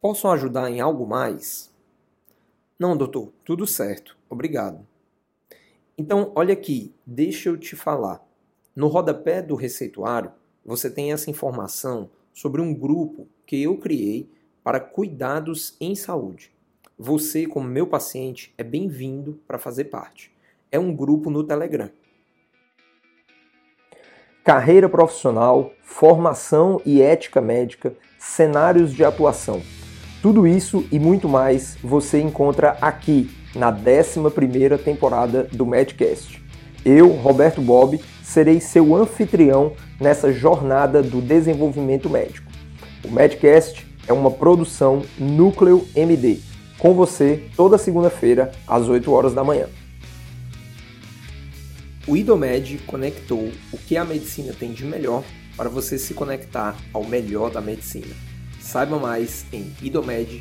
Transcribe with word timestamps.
Posso 0.00 0.28
ajudar 0.28 0.70
em 0.70 0.80
algo 0.80 1.04
mais? 1.08 1.74
Não, 2.78 2.96
doutor, 2.96 3.32
tudo 3.44 3.66
certo, 3.66 4.16
obrigado. 4.30 4.86
Então, 5.98 6.30
olha 6.36 6.52
aqui, 6.52 6.94
deixa 7.04 7.48
eu 7.48 7.56
te 7.56 7.74
falar. 7.74 8.24
No 8.76 8.86
rodapé 8.86 9.42
do 9.42 9.56
receituário, 9.56 10.30
você 10.64 10.88
tem 10.88 11.12
essa 11.12 11.28
informação 11.28 12.08
sobre 12.32 12.60
um 12.60 12.72
grupo 12.72 13.26
que 13.44 13.60
eu 13.60 13.76
criei 13.76 14.30
para 14.62 14.78
cuidados 14.78 15.76
em 15.80 15.96
saúde. 15.96 16.52
Você, 16.96 17.44
como 17.44 17.66
meu 17.66 17.88
paciente, 17.88 18.54
é 18.56 18.62
bem-vindo 18.62 19.40
para 19.48 19.58
fazer 19.58 19.86
parte. 19.86 20.32
É 20.70 20.78
um 20.78 20.94
grupo 20.94 21.28
no 21.28 21.42
Telegram. 21.42 21.90
Carreira 24.44 24.88
profissional, 24.88 25.72
formação 25.82 26.80
e 26.86 27.02
ética 27.02 27.40
médica, 27.40 27.96
cenários 28.16 28.92
de 28.92 29.04
atuação. 29.04 29.60
Tudo 30.20 30.46
isso 30.48 30.84
e 30.90 30.98
muito 30.98 31.28
mais 31.28 31.76
você 31.82 32.20
encontra 32.20 32.76
aqui 32.80 33.30
na 33.54 33.72
11ª 33.72 34.76
temporada 34.76 35.44
do 35.44 35.64
Medcast. 35.64 36.42
Eu, 36.84 37.08
Roberto 37.08 37.60
Bob, 37.60 38.00
serei 38.22 38.60
seu 38.60 38.96
anfitrião 38.96 39.72
nessa 40.00 40.32
jornada 40.32 41.02
do 41.02 41.20
desenvolvimento 41.20 42.10
médico. 42.10 42.50
O 43.04 43.10
Medcast 43.12 43.86
é 44.08 44.12
uma 44.12 44.30
produção 44.30 45.02
Núcleo 45.16 45.86
MD, 45.94 46.40
com 46.78 46.94
você 46.94 47.44
toda 47.54 47.78
segunda-feira 47.78 48.50
às 48.66 48.88
8 48.88 49.12
horas 49.12 49.34
da 49.34 49.44
manhã. 49.44 49.66
O 52.08 52.16
IDOMED 52.16 52.78
conectou 52.86 53.52
o 53.72 53.78
que 53.78 53.96
a 53.96 54.04
medicina 54.04 54.52
tem 54.58 54.72
de 54.72 54.84
melhor 54.84 55.22
para 55.56 55.68
você 55.68 55.96
se 55.96 56.14
conectar 56.14 56.76
ao 56.92 57.04
melhor 57.04 57.50
da 57.50 57.60
medicina. 57.60 58.27
Saiba 58.68 58.98
mais 58.98 59.46
em 59.50 59.74
idomed.com.br. 59.80 60.36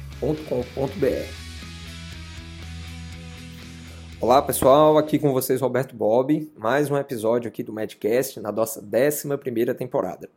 Olá 4.20 4.42
pessoal, 4.42 4.98
aqui 4.98 5.18
com 5.18 5.32
vocês 5.32 5.62
Roberto 5.62 5.96
Bob, 5.96 6.52
mais 6.58 6.92
um 6.92 6.98
episódio 6.98 7.48
aqui 7.48 7.64
do 7.64 7.72
Medcast 7.72 8.42
na 8.42 8.52
nossa 8.52 8.82
11 8.82 9.74
temporada. 9.78 10.30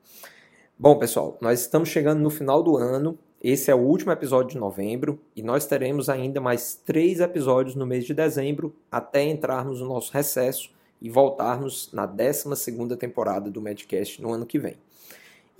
Bom 0.78 1.00
pessoal, 1.00 1.36
nós 1.40 1.62
estamos 1.62 1.88
chegando 1.88 2.20
no 2.20 2.30
final 2.30 2.62
do 2.62 2.76
ano, 2.76 3.18
esse 3.42 3.72
é 3.72 3.74
o 3.74 3.80
último 3.80 4.12
episódio 4.12 4.50
de 4.50 4.58
novembro 4.58 5.20
e 5.34 5.42
nós 5.42 5.66
teremos 5.66 6.08
ainda 6.08 6.40
mais 6.40 6.80
três 6.86 7.18
episódios 7.18 7.74
no 7.74 7.84
mês 7.84 8.04
de 8.04 8.14
dezembro 8.14 8.72
até 8.88 9.24
entrarmos 9.24 9.80
no 9.80 9.88
nosso 9.88 10.12
recesso 10.12 10.70
e 11.02 11.10
voltarmos 11.10 11.90
na 11.92 12.06
12 12.06 12.54
temporada 12.96 13.50
do 13.50 13.60
Medcast 13.60 14.22
no 14.22 14.32
ano 14.32 14.46
que 14.46 14.60
vem. 14.60 14.76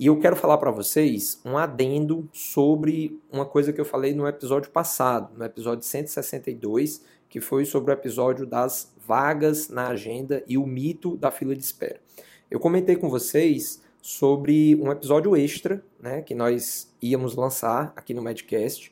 E 0.01 0.07
eu 0.07 0.19
quero 0.19 0.35
falar 0.35 0.57
para 0.57 0.71
vocês 0.71 1.39
um 1.45 1.59
adendo 1.59 2.27
sobre 2.33 3.21
uma 3.31 3.45
coisa 3.45 3.71
que 3.71 3.79
eu 3.79 3.85
falei 3.85 4.15
no 4.15 4.27
episódio 4.27 4.71
passado, 4.71 5.37
no 5.37 5.45
episódio 5.45 5.85
162, 5.85 7.05
que 7.29 7.39
foi 7.39 7.65
sobre 7.65 7.91
o 7.91 7.93
episódio 7.93 8.47
das 8.47 8.91
vagas 8.97 9.69
na 9.69 9.89
agenda 9.89 10.43
e 10.47 10.57
o 10.57 10.65
mito 10.65 11.15
da 11.17 11.29
fila 11.29 11.55
de 11.55 11.61
espera. 11.61 12.01
Eu 12.49 12.59
comentei 12.59 12.95
com 12.95 13.11
vocês 13.11 13.79
sobre 14.01 14.75
um 14.81 14.91
episódio 14.91 15.35
extra, 15.35 15.85
né, 15.99 16.23
que 16.23 16.33
nós 16.33 16.91
íamos 16.99 17.35
lançar 17.35 17.93
aqui 17.95 18.11
no 18.11 18.23
Medcast, 18.23 18.91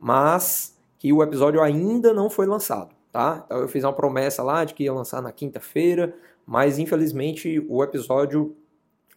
mas 0.00 0.76
que 0.98 1.12
o 1.12 1.22
episódio 1.22 1.62
ainda 1.62 2.12
não 2.12 2.28
foi 2.28 2.46
lançado 2.46 2.92
tá? 3.12 3.42
Então 3.44 3.58
eu 3.58 3.68
fiz 3.68 3.84
uma 3.84 3.92
promessa 3.92 4.42
lá 4.42 4.64
de 4.64 4.74
que 4.74 4.84
ia 4.84 4.92
lançar 4.92 5.20
na 5.20 5.32
quinta-feira, 5.32 6.14
mas 6.46 6.78
infelizmente 6.78 7.64
o 7.68 7.82
episódio 7.82 8.56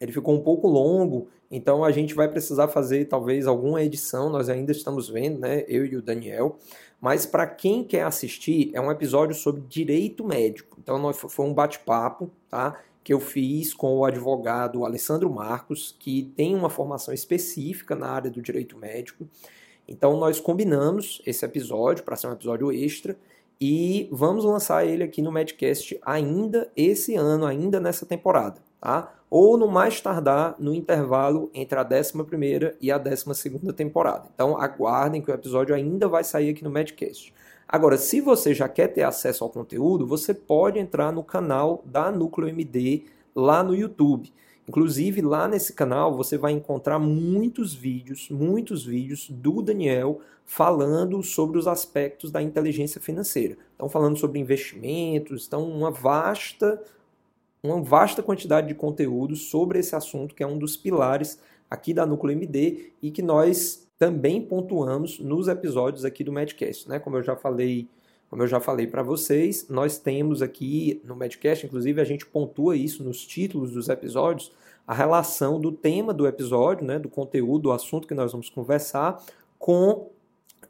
ele 0.04 0.12
ficou 0.12 0.36
um 0.36 0.42
pouco 0.42 0.68
longo, 0.68 1.30
então 1.50 1.84
a 1.84 1.92
gente 1.92 2.14
vai 2.14 2.28
precisar 2.28 2.68
fazer 2.68 3.06
talvez 3.06 3.48
alguma 3.48 3.82
edição, 3.82 4.30
nós 4.30 4.50
ainda 4.50 4.74
estamos 4.74 5.08
vendo, 5.08 5.40
né, 5.40 5.64
eu 5.68 5.86
e 5.86 5.96
o 5.96 6.02
Daniel, 6.02 6.58
mas 7.00 7.26
para 7.26 7.48
quem 7.48 7.84
quer 7.84 8.04
assistir, 8.04 8.70
é 8.74 8.82
um 8.82 8.92
episódio 8.92 9.36
sobre 9.36 9.62
direito 9.62 10.26
médico. 10.26 10.78
Então 10.82 11.14
foi 11.14 11.46
um 11.46 11.54
bate-papo, 11.54 12.30
tá? 12.50 12.82
Que 13.04 13.14
eu 13.14 13.20
fiz 13.20 13.74
com 13.74 13.98
o 13.98 14.06
advogado 14.06 14.86
Alessandro 14.86 15.30
Marcos, 15.30 15.96
que 16.00 16.32
tem 16.36 16.56
uma 16.56 16.70
formação 16.70 17.14
específica 17.14 17.94
na 17.94 18.08
área 18.08 18.32
do 18.32 18.42
direito 18.42 18.78
médico. 18.78 19.28
Então 19.86 20.18
nós 20.18 20.40
combinamos 20.40 21.22
esse 21.26 21.44
episódio 21.44 22.06
para 22.06 22.16
ser 22.16 22.28
um 22.28 22.34
episódio 22.34 22.72
extra 22.72 23.18
e 23.60 24.08
vamos 24.12 24.46
lançar 24.46 24.86
ele 24.86 25.04
aqui 25.04 25.22
no 25.22 25.32
Medcast 25.32 26.00
ainda 26.06 26.72
esse 26.76 27.16
ano, 27.16 27.46
ainda 27.46 27.80
nessa 27.80 28.06
temporada, 28.06 28.62
tá? 28.80 29.14
Ou 29.36 29.58
no 29.58 29.68
mais 29.68 30.00
tardar 30.00 30.56
no 30.60 30.76
intervalo 30.76 31.50
entre 31.56 31.80
a 31.80 31.82
11 31.84 32.78
e 32.80 32.92
a 32.92 33.00
12 33.00 33.50
temporada. 33.76 34.30
Então 34.32 34.56
aguardem 34.62 35.24
que 35.24 35.32
o 35.32 35.34
episódio 35.34 35.74
ainda 35.74 36.08
vai 36.08 36.24
sair 36.24 36.52
aqui 36.52 36.64
no 36.64 36.70
Medcast. 36.70 37.34
Agora, 37.68 37.98
se 37.98 38.22
você 38.22 38.54
já 38.54 38.70
quer 38.70 38.90
ter 38.90 39.02
acesso 39.02 39.44
ao 39.44 39.50
conteúdo, 39.50 40.06
você 40.06 40.36
pode 40.36 40.78
entrar 40.78 41.12
no 41.12 41.24
canal 41.24 41.82
da 41.84 42.12
Núcleo 42.12 42.48
MD 42.48 43.06
lá 43.36 43.64
no 43.64 43.74
YouTube. 43.74 44.32
Inclusive, 44.70 45.20
lá 45.22 45.48
nesse 45.48 45.74
canal 45.74 46.16
você 46.16 46.38
vai 46.38 46.52
encontrar 46.52 47.00
muitos 47.00 47.74
vídeos, 47.74 48.30
muitos 48.30 48.86
vídeos 48.86 49.28
do 49.32 49.64
Daniel 49.64 50.22
falando 50.46 51.24
sobre 51.24 51.58
os 51.58 51.68
aspectos 51.68 52.30
da 52.30 52.40
inteligência 52.40 53.02
financeira. 53.02 53.58
Estão 53.72 53.90
falando 53.90 54.16
sobre 54.16 54.38
investimentos, 54.38 55.48
então 55.48 55.68
uma 55.68 55.90
vasta, 55.90 56.80
uma 57.64 57.82
vasta 57.82 58.22
quantidade 58.22 58.68
de 58.68 58.76
conteúdos 58.76 59.50
sobre 59.50 59.80
esse 59.80 59.96
assunto, 59.96 60.36
que 60.36 60.44
é 60.44 60.48
um 60.48 60.58
dos 60.58 60.76
pilares 60.76 61.40
aqui 61.70 61.94
da 61.94 62.06
Núcleo 62.06 62.34
MD 62.34 62.92
e 63.02 63.10
que 63.10 63.22
nós 63.22 63.88
também 63.98 64.42
pontuamos 64.42 65.18
nos 65.20 65.48
episódios 65.48 66.04
aqui 66.04 66.26
do 66.26 66.32
Medcast. 66.32 66.90
Né? 66.90 67.00
Como 67.00 67.16
eu 67.16 67.24
já 67.24 67.36
falei 67.36 67.88
como 68.30 68.42
eu 68.42 68.48
já 68.48 68.60
falei 68.60 68.88
para 68.88 69.04
vocês, 69.04 69.68
nós 69.70 70.00
temos 70.00 70.42
aqui 70.42 71.00
no 71.06 71.16
Medcast, 71.16 71.68
inclusive 71.68 72.02
a 72.02 72.04
gente 72.04 72.26
pontua 72.26 72.76
isso 72.76 73.04
nos 73.04 73.24
títulos 73.24 73.72
dos 73.72 73.90
episódios, 73.90 74.52
a 74.88 74.94
relação 74.94 75.60
do 75.60 75.72
tema 75.72 76.12
do 76.12 76.26
episódio, 76.26 76.84
né, 76.84 76.98
do 76.98 77.08
conteúdo, 77.10 77.64
do 77.64 77.72
assunto 77.72 78.08
que 78.08 78.16
nós 78.16 78.32
vamos 78.32 78.50
conversar, 78.50 79.24
com 79.60 80.10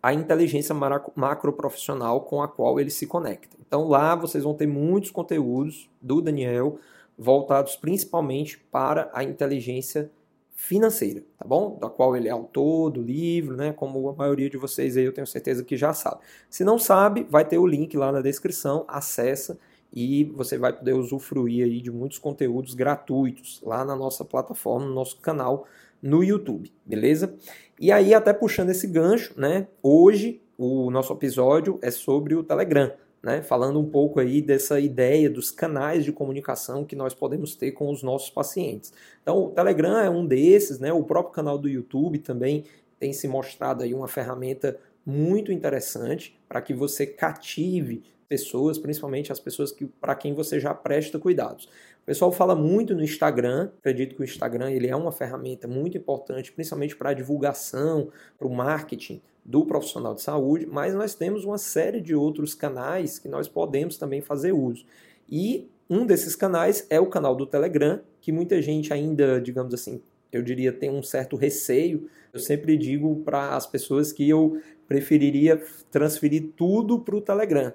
a 0.01 0.13
inteligência 0.13 0.75
macroprofissional 1.15 2.19
com 2.21 2.41
a 2.41 2.49
qual 2.49 2.81
ele 2.81 2.89
se 2.89 3.07
conecta. 3.07 3.55
Então 3.73 3.87
lá 3.87 4.13
vocês 4.13 4.43
vão 4.43 4.53
ter 4.53 4.67
muitos 4.67 5.09
conteúdos 5.09 5.89
do 5.99 6.21
Daniel 6.21 6.77
voltados 7.17 7.75
principalmente 7.75 8.59
para 8.71 9.09
a 9.11 9.23
inteligência 9.23 10.11
financeira, 10.53 11.23
tá 11.39 11.43
bom? 11.43 11.79
Da 11.81 11.89
qual 11.89 12.15
ele 12.15 12.27
é 12.27 12.31
autor 12.31 12.91
do 12.91 13.01
livro, 13.01 13.57
né? 13.57 13.73
Como 13.73 14.07
a 14.09 14.13
maioria 14.13 14.47
de 14.47 14.57
vocês 14.57 14.95
aí 14.95 15.05
eu 15.05 15.11
tenho 15.11 15.25
certeza 15.25 15.63
que 15.63 15.75
já 15.75 15.91
sabe. 15.91 16.21
Se 16.51 16.63
não 16.63 16.77
sabe, 16.77 17.25
vai 17.27 17.43
ter 17.43 17.57
o 17.57 17.65
link 17.65 17.97
lá 17.97 18.11
na 18.11 18.21
descrição, 18.21 18.85
acessa 18.87 19.57
e 19.91 20.25
você 20.25 20.55
vai 20.55 20.71
poder 20.71 20.93
usufruir 20.93 21.65
aí 21.65 21.81
de 21.81 21.89
muitos 21.89 22.19
conteúdos 22.19 22.75
gratuitos 22.75 23.59
lá 23.63 23.83
na 23.83 23.95
nossa 23.95 24.23
plataforma, 24.23 24.85
no 24.85 24.93
nosso 24.93 25.19
canal 25.19 25.65
no 25.99 26.23
YouTube, 26.23 26.71
beleza? 26.85 27.33
E 27.79 27.91
aí 27.91 28.13
até 28.13 28.33
puxando 28.33 28.69
esse 28.69 28.85
gancho, 28.85 29.33
né? 29.35 29.67
Hoje 29.81 30.43
o 30.59 30.91
nosso 30.91 31.11
episódio 31.11 31.79
é 31.81 31.89
sobre 31.89 32.35
o 32.35 32.43
Telegram 32.43 32.91
né, 33.23 33.41
falando 33.41 33.79
um 33.79 33.89
pouco 33.89 34.19
aí 34.19 34.41
dessa 34.41 34.79
ideia 34.81 35.29
dos 35.29 35.49
canais 35.49 36.03
de 36.03 36.11
comunicação 36.11 36.83
que 36.83 36.95
nós 36.95 37.13
podemos 37.13 37.55
ter 37.55 37.71
com 37.71 37.89
os 37.89 38.03
nossos 38.03 38.29
pacientes. 38.29 38.91
Então, 39.21 39.45
o 39.45 39.49
Telegram 39.51 39.97
é 39.97 40.09
um 40.09 40.25
desses, 40.27 40.77
né, 40.79 40.91
o 40.91 41.03
próprio 41.03 41.33
canal 41.33 41.57
do 41.57 41.69
YouTube 41.69 42.19
também 42.19 42.65
tem 42.99 43.13
se 43.13 43.27
mostrado 43.27 43.81
aí 43.81 43.93
uma 43.93 44.09
ferramenta 44.09 44.77
muito 45.05 45.51
interessante 45.51 46.37
para 46.49 46.61
que 46.61 46.73
você 46.73 47.05
cative 47.05 48.03
pessoas, 48.27 48.77
principalmente 48.77 49.31
as 49.31 49.39
pessoas 49.39 49.71
que 49.71 49.85
para 49.85 50.15
quem 50.15 50.33
você 50.33 50.59
já 50.59 50.73
presta 50.73 51.19
cuidados. 51.19 51.65
O 52.01 52.05
pessoal 52.05 52.31
fala 52.31 52.55
muito 52.55 52.93
no 52.93 53.03
Instagram, 53.03 53.69
acredito 53.79 54.15
que 54.15 54.21
o 54.21 54.25
Instagram 54.25 54.71
ele 54.71 54.87
é 54.87 54.95
uma 54.95 55.11
ferramenta 55.11 55.67
muito 55.67 55.97
importante, 55.97 56.51
principalmente 56.51 56.95
para 56.95 57.11
a 57.11 57.13
divulgação, 57.13 58.09
para 58.37 58.47
o 58.47 58.53
marketing 58.53 59.21
do 59.45 59.65
profissional 59.65 60.15
de 60.15 60.21
saúde, 60.21 60.65
mas 60.65 60.93
nós 60.93 61.13
temos 61.13 61.43
uma 61.43 61.57
série 61.57 61.99
de 61.99 62.15
outros 62.15 62.55
canais 62.55 63.19
que 63.19 63.27
nós 63.27 63.47
podemos 63.47 63.97
também 63.97 64.21
fazer 64.21 64.53
uso. 64.53 64.85
E 65.29 65.69
um 65.89 66.05
desses 66.05 66.35
canais 66.35 66.85
é 66.89 66.99
o 66.99 67.07
canal 67.07 67.35
do 67.35 67.45
Telegram, 67.45 67.99
que 68.21 68.31
muita 68.31 68.61
gente 68.61 68.93
ainda, 68.93 69.41
digamos 69.41 69.73
assim, 69.73 70.01
eu 70.31 70.41
diria, 70.41 70.71
tem 70.73 70.89
um 70.89 71.03
certo 71.03 71.35
receio. 71.35 72.09
Eu 72.33 72.39
sempre 72.39 72.75
digo 72.75 73.17
para 73.23 73.55
as 73.55 73.67
pessoas 73.67 74.11
que 74.11 74.27
eu 74.27 74.59
preferiria 74.87 75.61
transferir 75.91 76.51
tudo 76.57 76.99
para 76.99 77.15
o 77.15 77.21
Telegram. 77.21 77.71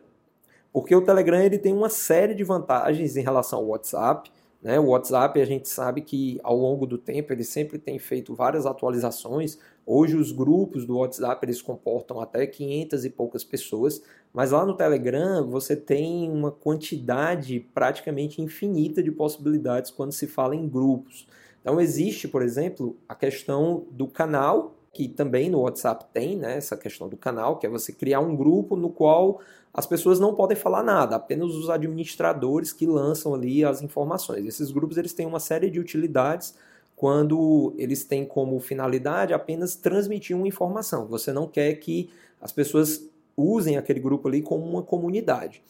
Porque 0.72 0.94
o 0.94 1.00
Telegram 1.00 1.40
ele 1.40 1.58
tem 1.58 1.72
uma 1.72 1.88
série 1.88 2.34
de 2.34 2.42
vantagens 2.42 3.16
em 3.16 3.22
relação 3.22 3.60
ao 3.60 3.66
WhatsApp. 3.66 4.30
Né? 4.62 4.78
O 4.78 4.86
WhatsApp 4.86 5.40
a 5.40 5.44
gente 5.44 5.68
sabe 5.68 6.00
que 6.00 6.40
ao 6.42 6.56
longo 6.56 6.86
do 6.86 6.98
tempo 6.98 7.32
ele 7.32 7.44
sempre 7.44 7.78
tem 7.78 7.98
feito 7.98 8.34
várias 8.34 8.66
atualizações. 8.66 9.58
Hoje 9.86 10.16
os 10.16 10.32
grupos 10.32 10.84
do 10.84 10.98
WhatsApp 10.98 11.44
eles 11.44 11.62
comportam 11.62 12.20
até 12.20 12.46
500 12.46 13.04
e 13.04 13.10
poucas 13.10 13.44
pessoas, 13.44 14.02
mas 14.32 14.50
lá 14.50 14.66
no 14.66 14.76
Telegram 14.76 15.46
você 15.46 15.76
tem 15.76 16.30
uma 16.30 16.50
quantidade 16.50 17.60
praticamente 17.72 18.42
infinita 18.42 19.02
de 19.02 19.12
possibilidades 19.12 19.90
quando 19.90 20.12
se 20.12 20.26
fala 20.26 20.56
em 20.56 20.68
grupos. 20.68 21.28
Então 21.60 21.80
existe, 21.80 22.26
por 22.26 22.42
exemplo, 22.42 22.96
a 23.08 23.14
questão 23.14 23.86
do 23.90 24.08
canal 24.08 24.77
que 24.98 25.06
também 25.06 25.48
no 25.48 25.60
WhatsApp 25.60 26.06
tem 26.12 26.36
né, 26.36 26.56
essa 26.56 26.76
questão 26.76 27.08
do 27.08 27.16
canal, 27.16 27.56
que 27.56 27.64
é 27.64 27.70
você 27.70 27.92
criar 27.92 28.18
um 28.18 28.34
grupo 28.34 28.74
no 28.74 28.90
qual 28.90 29.40
as 29.72 29.86
pessoas 29.86 30.18
não 30.18 30.34
podem 30.34 30.56
falar 30.56 30.82
nada, 30.82 31.14
apenas 31.14 31.54
os 31.54 31.70
administradores 31.70 32.72
que 32.72 32.84
lançam 32.84 33.32
ali 33.32 33.64
as 33.64 33.80
informações. 33.80 34.44
Esses 34.44 34.72
grupos 34.72 34.96
eles 34.96 35.12
têm 35.12 35.24
uma 35.24 35.38
série 35.38 35.70
de 35.70 35.78
utilidades 35.78 36.56
quando 36.96 37.72
eles 37.78 38.02
têm 38.02 38.26
como 38.26 38.58
finalidade 38.58 39.32
apenas 39.32 39.76
transmitir 39.76 40.36
uma 40.36 40.48
informação. 40.48 41.06
Você 41.06 41.32
não 41.32 41.46
quer 41.46 41.74
que 41.74 42.10
as 42.40 42.50
pessoas 42.50 43.08
usem 43.36 43.76
aquele 43.76 44.00
grupo 44.00 44.26
ali 44.26 44.42
como 44.42 44.68
uma 44.68 44.82
comunidade. 44.82 45.62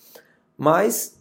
Mas 0.56 1.17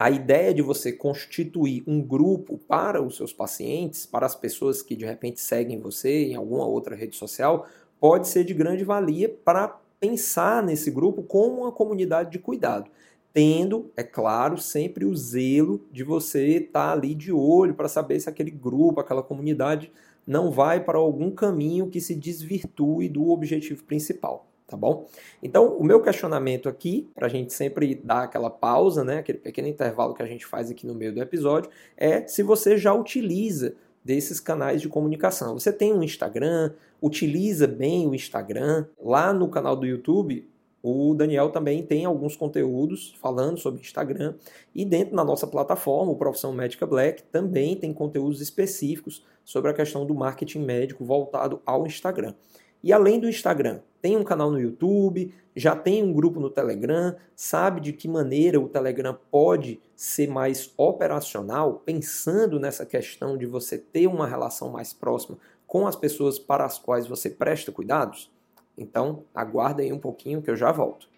a 0.00 0.10
ideia 0.10 0.54
de 0.54 0.62
você 0.62 0.90
constituir 0.90 1.84
um 1.86 2.00
grupo 2.00 2.56
para 2.56 3.02
os 3.02 3.18
seus 3.18 3.34
pacientes, 3.34 4.06
para 4.06 4.24
as 4.24 4.34
pessoas 4.34 4.80
que 4.80 4.96
de 4.96 5.04
repente 5.04 5.42
seguem 5.42 5.78
você 5.78 6.24
em 6.24 6.34
alguma 6.34 6.64
outra 6.64 6.96
rede 6.96 7.14
social, 7.14 7.66
pode 8.00 8.26
ser 8.26 8.42
de 8.44 8.54
grande 8.54 8.82
valia 8.82 9.28
para 9.28 9.78
pensar 10.00 10.62
nesse 10.62 10.90
grupo 10.90 11.22
como 11.22 11.60
uma 11.60 11.70
comunidade 11.70 12.30
de 12.30 12.38
cuidado 12.38 12.90
tendo, 13.32 13.90
é 13.96 14.02
claro, 14.02 14.58
sempre 14.58 15.04
o 15.04 15.14
zelo 15.14 15.86
de 15.92 16.02
você 16.02 16.56
estar 16.56 16.88
tá 16.88 16.92
ali 16.92 17.14
de 17.14 17.32
olho 17.32 17.74
para 17.74 17.88
saber 17.88 18.18
se 18.18 18.28
aquele 18.28 18.50
grupo, 18.50 19.00
aquela 19.00 19.22
comunidade 19.22 19.92
não 20.26 20.50
vai 20.50 20.82
para 20.82 20.98
algum 20.98 21.30
caminho 21.30 21.88
que 21.88 22.00
se 22.00 22.14
desvirtue 22.14 23.08
do 23.08 23.30
objetivo 23.30 23.84
principal, 23.84 24.49
tá 24.70 24.76
bom? 24.76 25.06
Então, 25.42 25.76
o 25.76 25.82
meu 25.82 26.00
questionamento 26.00 26.68
aqui, 26.68 27.10
para 27.14 27.26
a 27.26 27.30
gente 27.30 27.52
sempre 27.52 27.94
dar 27.96 28.22
aquela 28.22 28.48
pausa, 28.48 29.02
né, 29.02 29.18
aquele 29.18 29.38
pequeno 29.38 29.68
intervalo 29.68 30.14
que 30.14 30.22
a 30.22 30.26
gente 30.26 30.46
faz 30.46 30.70
aqui 30.70 30.86
no 30.86 30.94
meio 30.94 31.12
do 31.12 31.20
episódio, 31.20 31.70
é 31.96 32.26
se 32.26 32.42
você 32.42 32.78
já 32.78 32.94
utiliza 32.94 33.74
desses 34.04 34.40
canais 34.40 34.80
de 34.80 34.88
comunicação. 34.88 35.58
Você 35.58 35.72
tem 35.72 35.92
um 35.92 36.02
Instagram, 36.02 36.72
utiliza 37.02 37.66
bem 37.66 38.06
o 38.06 38.14
Instagram. 38.14 38.86
Lá 39.02 39.32
no 39.32 39.48
canal 39.48 39.76
do 39.76 39.86
YouTube, 39.86 40.48
o 40.82 41.14
Daniel 41.14 41.50
também 41.50 41.82
tem 41.82 42.06
alguns 42.06 42.36
conteúdos 42.36 43.14
falando 43.20 43.58
sobre 43.58 43.80
Instagram 43.80 44.34
e 44.74 44.84
dentro 44.84 45.14
da 45.14 45.22
nossa 45.22 45.46
plataforma, 45.46 46.12
o 46.12 46.16
Profissão 46.16 46.52
Médica 46.52 46.86
Black, 46.86 47.22
também 47.24 47.76
tem 47.76 47.92
conteúdos 47.92 48.40
específicos 48.40 49.22
sobre 49.44 49.70
a 49.70 49.74
questão 49.74 50.06
do 50.06 50.14
marketing 50.14 50.60
médico 50.60 51.04
voltado 51.04 51.60
ao 51.66 51.86
Instagram. 51.86 52.34
E 52.82 52.92
além 52.92 53.20
do 53.20 53.28
Instagram, 53.28 53.80
tem 54.00 54.16
um 54.16 54.24
canal 54.24 54.50
no 54.50 54.60
YouTube, 54.60 55.34
já 55.54 55.76
tem 55.76 56.02
um 56.02 56.12
grupo 56.12 56.40
no 56.40 56.48
Telegram, 56.48 57.14
sabe 57.34 57.80
de 57.80 57.92
que 57.92 58.08
maneira 58.08 58.60
o 58.60 58.68
Telegram 58.68 59.16
pode 59.30 59.80
ser 59.94 60.28
mais 60.28 60.72
operacional, 60.76 61.82
pensando 61.84 62.58
nessa 62.58 62.86
questão 62.86 63.36
de 63.36 63.46
você 63.46 63.76
ter 63.76 64.06
uma 64.06 64.26
relação 64.26 64.70
mais 64.70 64.92
próxima 64.92 65.38
com 65.66 65.86
as 65.86 65.96
pessoas 65.96 66.38
para 66.38 66.64
as 66.64 66.78
quais 66.78 67.06
você 67.06 67.28
presta 67.28 67.70
cuidados? 67.70 68.30
Então, 68.76 69.24
aguarda 69.34 69.82
aí 69.82 69.92
um 69.92 69.98
pouquinho 69.98 70.40
que 70.40 70.50
eu 70.50 70.56
já 70.56 70.72
volto. 70.72 71.08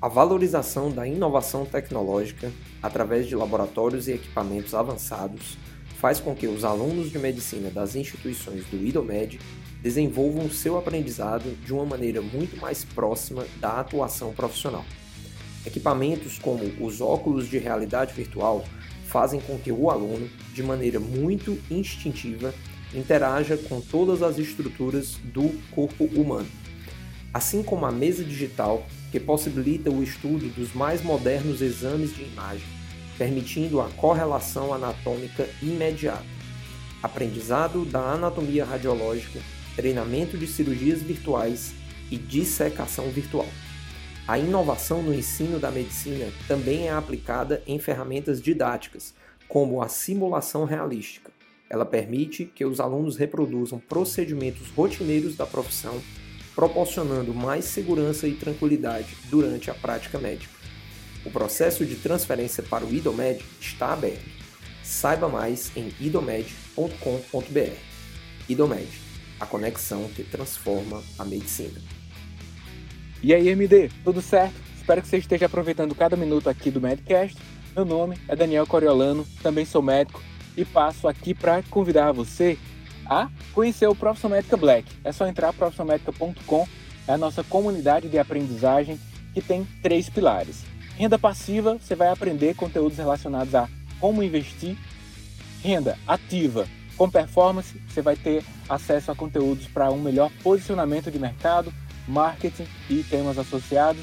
A 0.00 0.08
valorização 0.08 0.90
da 0.90 1.06
inovação 1.06 1.64
tecnológica 1.64 2.50
através 2.82 3.28
de 3.28 3.36
laboratórios 3.36 4.08
e 4.08 4.12
equipamentos 4.12 4.74
avançados 4.74 5.56
faz 6.02 6.18
com 6.18 6.34
que 6.34 6.48
os 6.48 6.64
alunos 6.64 7.12
de 7.12 7.18
medicina 7.20 7.70
das 7.70 7.94
instituições 7.94 8.64
do 8.64 8.84
IDOMED 8.84 9.38
desenvolvam 9.80 10.50
seu 10.50 10.76
aprendizado 10.76 11.56
de 11.64 11.72
uma 11.72 11.86
maneira 11.86 12.20
muito 12.20 12.60
mais 12.60 12.84
próxima 12.84 13.46
da 13.60 13.78
atuação 13.78 14.32
profissional. 14.32 14.84
Equipamentos 15.64 16.40
como 16.40 16.64
os 16.84 17.00
óculos 17.00 17.48
de 17.48 17.56
realidade 17.56 18.14
virtual 18.14 18.64
fazem 19.06 19.40
com 19.42 19.56
que 19.56 19.70
o 19.70 19.88
aluno, 19.90 20.28
de 20.52 20.60
maneira 20.60 20.98
muito 20.98 21.56
instintiva, 21.70 22.52
interaja 22.92 23.56
com 23.56 23.80
todas 23.80 24.24
as 24.24 24.38
estruturas 24.38 25.18
do 25.32 25.56
corpo 25.70 26.06
humano, 26.06 26.48
assim 27.32 27.62
como 27.62 27.86
a 27.86 27.92
mesa 27.92 28.24
digital, 28.24 28.84
que 29.12 29.20
possibilita 29.20 29.88
o 29.88 30.02
estudo 30.02 30.48
dos 30.48 30.74
mais 30.74 31.00
modernos 31.00 31.62
exames 31.62 32.12
de 32.12 32.24
imagem, 32.24 32.81
permitindo 33.22 33.80
a 33.80 33.88
correlação 33.90 34.74
anatômica 34.74 35.48
imediata, 35.62 36.26
aprendizado 37.00 37.84
da 37.84 38.00
anatomia 38.00 38.64
radiológica, 38.64 39.38
treinamento 39.76 40.36
de 40.36 40.44
cirurgias 40.44 41.00
virtuais 41.00 41.72
e 42.10 42.16
dissecação 42.16 43.08
virtual. 43.10 43.46
A 44.26 44.40
inovação 44.40 45.04
no 45.04 45.14
ensino 45.14 45.60
da 45.60 45.70
medicina 45.70 46.32
também 46.48 46.88
é 46.88 46.92
aplicada 46.92 47.62
em 47.64 47.78
ferramentas 47.78 48.42
didáticas, 48.42 49.14
como 49.46 49.80
a 49.80 49.88
simulação 49.88 50.64
realística, 50.64 51.30
ela 51.70 51.86
permite 51.86 52.44
que 52.44 52.64
os 52.64 52.80
alunos 52.80 53.16
reproduzam 53.16 53.78
procedimentos 53.78 54.68
rotineiros 54.70 55.36
da 55.36 55.46
profissão, 55.46 56.02
proporcionando 56.56 57.32
mais 57.32 57.66
segurança 57.66 58.26
e 58.26 58.34
tranquilidade 58.34 59.16
durante 59.30 59.70
a 59.70 59.74
prática 59.74 60.18
médica. 60.18 60.51
O 61.24 61.30
processo 61.30 61.86
de 61.86 61.94
transferência 61.96 62.62
para 62.62 62.84
o 62.84 62.92
IDOMED 62.92 63.44
está 63.60 63.92
aberto. 63.92 64.24
Saiba 64.82 65.28
mais 65.28 65.70
em 65.76 65.92
idomed.com.br. 66.00 67.76
IDOMED, 68.48 68.88
a 69.38 69.46
conexão 69.46 70.08
que 70.08 70.24
transforma 70.24 71.02
a 71.18 71.24
medicina. 71.24 71.80
E 73.22 73.32
aí, 73.32 73.48
MD, 73.48 73.88
tudo 74.02 74.20
certo? 74.20 74.54
Espero 74.76 75.00
que 75.00 75.06
você 75.06 75.18
esteja 75.18 75.46
aproveitando 75.46 75.94
cada 75.94 76.16
minuto 76.16 76.50
aqui 76.50 76.70
do 76.70 76.80
Medcast. 76.80 77.38
Meu 77.74 77.84
nome 77.84 78.18
é 78.26 78.34
Daniel 78.34 78.66
Coriolano, 78.66 79.24
também 79.42 79.64
sou 79.64 79.80
médico 79.80 80.20
e 80.56 80.64
passo 80.64 81.06
aqui 81.06 81.32
para 81.32 81.62
convidar 81.62 82.10
você 82.10 82.58
a 83.06 83.30
conhecer 83.52 83.86
o 83.86 83.94
Profissão 83.94 84.30
Médica 84.30 84.56
Black. 84.56 84.90
É 85.04 85.12
só 85.12 85.26
entrar 85.26 85.52
profissionalmedica.com, 85.52 86.68
é 87.06 87.12
a 87.12 87.18
nossa 87.18 87.44
comunidade 87.44 88.08
de 88.08 88.18
aprendizagem 88.18 88.98
que 89.32 89.40
tem 89.40 89.66
três 89.82 90.10
pilares. 90.10 90.71
Renda 91.02 91.18
passiva, 91.18 91.78
você 91.78 91.96
vai 91.96 92.10
aprender 92.10 92.54
conteúdos 92.54 92.96
relacionados 92.96 93.52
a 93.56 93.68
como 93.98 94.22
investir. 94.22 94.76
Renda 95.60 95.98
ativa, 96.06 96.68
com 96.96 97.10
performance, 97.10 97.76
você 97.88 98.00
vai 98.00 98.14
ter 98.14 98.44
acesso 98.68 99.10
a 99.10 99.16
conteúdos 99.16 99.66
para 99.66 99.90
um 99.90 100.00
melhor 100.00 100.30
posicionamento 100.44 101.10
de 101.10 101.18
mercado, 101.18 101.74
marketing 102.06 102.68
e 102.88 103.02
temas 103.02 103.36
associados. 103.36 104.00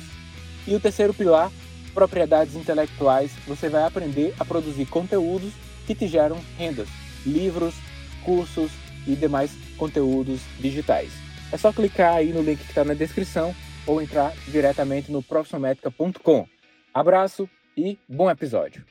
E 0.67 0.75
o 0.75 0.79
terceiro 0.81 1.13
pilar, 1.13 1.49
propriedades 1.93 2.53
intelectuais, 2.53 3.31
você 3.47 3.69
vai 3.69 3.83
aprender 3.83 4.35
a 4.37 4.43
produzir 4.43 4.85
conteúdos 4.85 5.53
que 5.87 5.95
te 5.95 6.05
geram 6.05 6.37
rendas, 6.57 6.89
livros, 7.25 7.75
cursos 8.25 8.71
e 9.07 9.15
demais 9.15 9.51
conteúdos 9.77 10.41
digitais. 10.59 11.13
É 11.49 11.55
só 11.55 11.71
clicar 11.71 12.15
aí 12.15 12.33
no 12.33 12.41
link 12.41 12.59
que 12.59 12.71
está 12.71 12.83
na 12.83 12.93
descrição 12.93 13.55
ou 13.87 14.01
entrar 14.01 14.33
diretamente 14.49 15.09
no 15.09 15.23
profissionalmetrica.com. 15.23 16.58
Abraço 16.93 17.47
e 17.77 17.99
bom 18.07 18.29
episódio. 18.29 18.83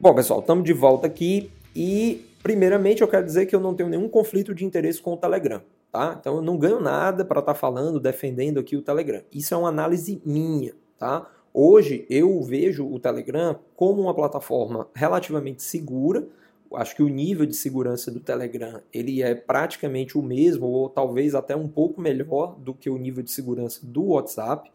Bom, 0.00 0.14
pessoal, 0.14 0.40
estamos 0.40 0.64
de 0.64 0.72
volta 0.72 1.06
aqui 1.06 1.50
e, 1.76 2.26
primeiramente, 2.42 3.02
eu 3.02 3.08
quero 3.08 3.24
dizer 3.24 3.46
que 3.46 3.54
eu 3.54 3.60
não 3.60 3.74
tenho 3.74 3.88
nenhum 3.88 4.08
conflito 4.08 4.54
de 4.54 4.64
interesse 4.64 5.02
com 5.02 5.12
o 5.12 5.16
Telegram, 5.16 5.60
tá? 5.92 6.16
Então, 6.18 6.36
eu 6.36 6.42
não 6.42 6.56
ganho 6.56 6.80
nada 6.80 7.24
para 7.24 7.40
estar 7.40 7.52
tá 7.52 7.58
falando, 7.58 8.00
defendendo 8.00 8.58
aqui 8.58 8.74
o 8.74 8.82
Telegram. 8.82 9.22
Isso 9.30 9.52
é 9.52 9.56
uma 9.56 9.68
análise 9.68 10.20
minha, 10.24 10.72
tá? 10.98 11.30
Hoje 11.52 12.06
eu 12.08 12.42
vejo 12.42 12.90
o 12.90 12.98
Telegram 12.98 13.58
como 13.76 14.00
uma 14.00 14.14
plataforma 14.14 14.88
relativamente 14.94 15.62
segura. 15.62 16.26
Acho 16.74 16.96
que 16.96 17.02
o 17.02 17.08
nível 17.08 17.44
de 17.44 17.54
segurança 17.54 18.10
do 18.10 18.18
Telegram 18.18 18.80
ele 18.90 19.22
é 19.22 19.34
praticamente 19.34 20.16
o 20.16 20.22
mesmo 20.22 20.66
ou 20.66 20.88
talvez 20.88 21.34
até 21.34 21.54
um 21.54 21.68
pouco 21.68 22.00
melhor 22.00 22.56
do 22.58 22.72
que 22.72 22.88
o 22.88 22.96
nível 22.96 23.22
de 23.22 23.30
segurança 23.30 23.80
do 23.82 24.04
WhatsApp. 24.06 24.72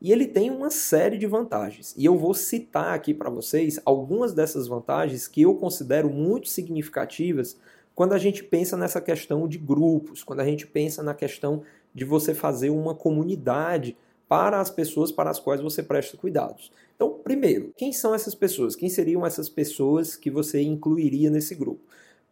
E 0.00 0.12
ele 0.12 0.26
tem 0.26 0.50
uma 0.50 0.70
série 0.70 1.16
de 1.16 1.26
vantagens. 1.26 1.94
E 1.96 2.04
eu 2.04 2.18
vou 2.18 2.34
citar 2.34 2.94
aqui 2.94 3.14
para 3.14 3.30
vocês 3.30 3.80
algumas 3.84 4.32
dessas 4.32 4.66
vantagens 4.66 5.26
que 5.26 5.42
eu 5.42 5.54
considero 5.54 6.10
muito 6.10 6.48
significativas 6.48 7.56
quando 7.94 8.12
a 8.12 8.18
gente 8.18 8.42
pensa 8.42 8.76
nessa 8.76 9.00
questão 9.00 9.46
de 9.46 9.56
grupos, 9.56 10.24
quando 10.24 10.40
a 10.40 10.44
gente 10.44 10.66
pensa 10.66 11.02
na 11.02 11.14
questão 11.14 11.62
de 11.94 12.04
você 12.04 12.34
fazer 12.34 12.70
uma 12.70 12.94
comunidade 12.94 13.96
para 14.28 14.60
as 14.60 14.70
pessoas 14.70 15.12
para 15.12 15.30
as 15.30 15.38
quais 15.38 15.60
você 15.60 15.82
presta 15.82 16.16
cuidados. 16.16 16.72
Então, 16.96 17.20
primeiro, 17.22 17.72
quem 17.76 17.92
são 17.92 18.14
essas 18.14 18.34
pessoas? 18.34 18.74
Quem 18.74 18.88
seriam 18.88 19.24
essas 19.24 19.48
pessoas 19.48 20.16
que 20.16 20.30
você 20.30 20.62
incluiria 20.62 21.30
nesse 21.30 21.54
grupo? 21.54 21.80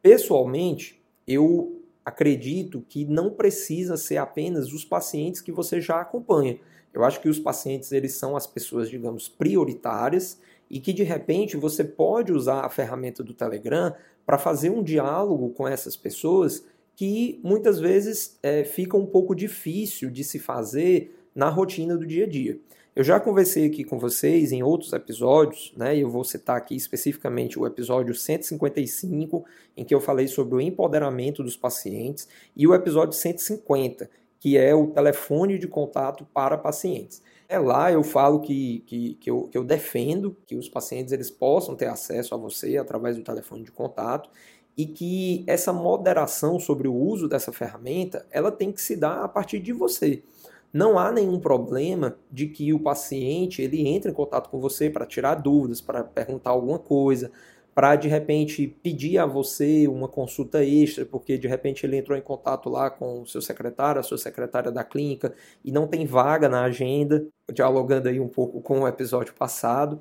Pessoalmente, 0.00 1.00
eu 1.26 1.81
acredito 2.04 2.85
que 2.88 3.04
não 3.04 3.31
precisa 3.31 3.97
ser 3.97 4.16
apenas 4.16 4.73
os 4.73 4.85
pacientes 4.85 5.40
que 5.40 5.52
você 5.52 5.81
já 5.81 6.00
acompanha. 6.00 6.59
Eu 6.92 7.04
acho 7.04 7.20
que 7.20 7.28
os 7.28 7.38
pacientes 7.38 7.92
eles 7.92 8.14
são 8.14 8.37
as 8.37 8.46
pessoas, 8.46 8.90
digamos, 8.90 9.28
prioritárias 9.28 10.38
e 10.70 10.80
que 10.80 10.92
de 10.92 11.02
repente 11.02 11.56
você 11.56 11.84
pode 11.84 12.32
usar 12.32 12.61
a 12.61 12.68
ferramenta 12.68 13.22
do 13.22 13.34
Telegram 13.34 13.94
para 14.25 14.38
fazer 14.38 14.70
um 14.70 14.82
diálogo 14.82 15.50
com 15.50 15.66
essas 15.66 15.96
pessoas 15.96 16.64
que 16.94 17.40
muitas 17.42 17.80
vezes 17.80 18.38
é, 18.42 18.64
fica 18.64 18.96
um 18.96 19.06
pouco 19.06 19.34
difícil 19.34 20.11
de 20.11 20.22
se 20.22 20.38
fazer 20.38 21.14
na 21.34 21.49
rotina 21.49 21.96
do 21.96 22.06
dia 22.06 22.25
a 22.25 22.28
dia. 22.28 22.58
Eu 22.94 23.02
já 23.02 23.18
conversei 23.18 23.66
aqui 23.66 23.84
com 23.84 23.99
vocês 23.99 24.52
em 24.52 24.62
outros 24.62 24.92
episódios, 24.92 25.72
né? 25.75 25.96
Eu 25.96 26.11
vou 26.11 26.22
citar 26.25 26.58
aqui 26.58 26.76
especificamente 26.76 27.58
o 27.58 27.66
episódio 27.66 28.14
155, 28.14 29.46
em 29.75 29.82
que 29.82 29.94
eu 29.94 30.00
falei 30.00 30.28
sobre 30.28 30.56
o 30.56 30.61
empoderamento 30.61 31.42
dos 31.42 31.56
pacientes, 31.56 32.28
e 32.54 32.66
o 32.66 32.75
episódio 32.75 33.14
150, 33.14 34.11
que 34.42 34.58
é 34.58 34.75
o 34.75 34.88
telefone 34.88 35.56
de 35.56 35.68
contato 35.68 36.26
para 36.34 36.58
pacientes. 36.58 37.22
É 37.49 37.61
lá 37.61 37.92
eu 37.92 38.02
falo 38.02 38.40
que, 38.40 38.80
que, 38.88 39.14
que, 39.14 39.30
eu, 39.30 39.42
que 39.44 39.56
eu 39.56 39.62
defendo 39.62 40.37
que 40.44 40.56
os 40.56 40.68
pacientes 40.68 41.12
eles 41.12 41.30
possam 41.30 41.76
ter 41.76 41.87
acesso 41.87 42.34
a 42.34 42.37
você 42.37 42.76
através 42.76 43.16
do 43.16 43.22
telefone 43.22 43.62
de 43.62 43.70
contato 43.70 44.28
e 44.76 44.84
que 44.84 45.44
essa 45.46 45.72
moderação 45.72 46.58
sobre 46.58 46.88
o 46.88 46.94
uso 46.94 47.28
dessa 47.28 47.52
ferramenta 47.52 48.26
ela 48.32 48.50
tem 48.50 48.72
que 48.72 48.82
se 48.82 48.96
dar 48.96 49.22
a 49.22 49.28
partir 49.28 49.61
de 49.61 49.72
você 49.72 50.25
não 50.72 50.99
há 50.99 51.12
nenhum 51.12 51.38
problema 51.38 52.16
de 52.30 52.46
que 52.49 52.72
o 52.72 52.80
paciente 52.80 53.61
ele 53.61 53.87
entre 53.87 54.11
em 54.11 54.14
contato 54.14 54.49
com 54.49 54.58
você 54.58 54.88
para 54.88 55.04
tirar 55.04 55.34
dúvidas, 55.34 55.80
para 55.80 56.02
perguntar 56.02 56.50
alguma 56.50 56.78
coisa, 56.78 57.30
para 57.75 57.97
de 57.97 58.09
repente 58.09 58.67
pedir 58.83 59.19
a 59.19 59.26
você 59.26 59.88
uma 59.88 60.09
consulta 60.09 60.62
extra, 60.62 61.07
porque 61.07 61.38
de 61.38 61.49
repente 61.49 61.87
ele 61.87 61.97
entrou 61.97 62.17
em 62.17 62.23
contato 62.23 62.69
lá 62.69 62.91
com 62.91 63.23
o 63.23 63.26
seu 63.26 63.41
secretário, 63.41 64.00
a 64.00 64.02
sua 64.02 64.19
secretária 64.19 64.71
da 64.71 64.85
clínica 64.85 65.35
e 65.64 65.73
não 65.73 65.87
tem 65.87 66.05
vaga 66.05 66.49
na 66.49 66.62
agenda, 66.62 67.26
dialogando 67.52 68.09
aí 68.09 68.21
um 68.21 68.29
pouco 68.29 68.61
com 68.61 68.81
o 68.81 68.88
episódio 68.88 69.35
passado. 69.35 69.99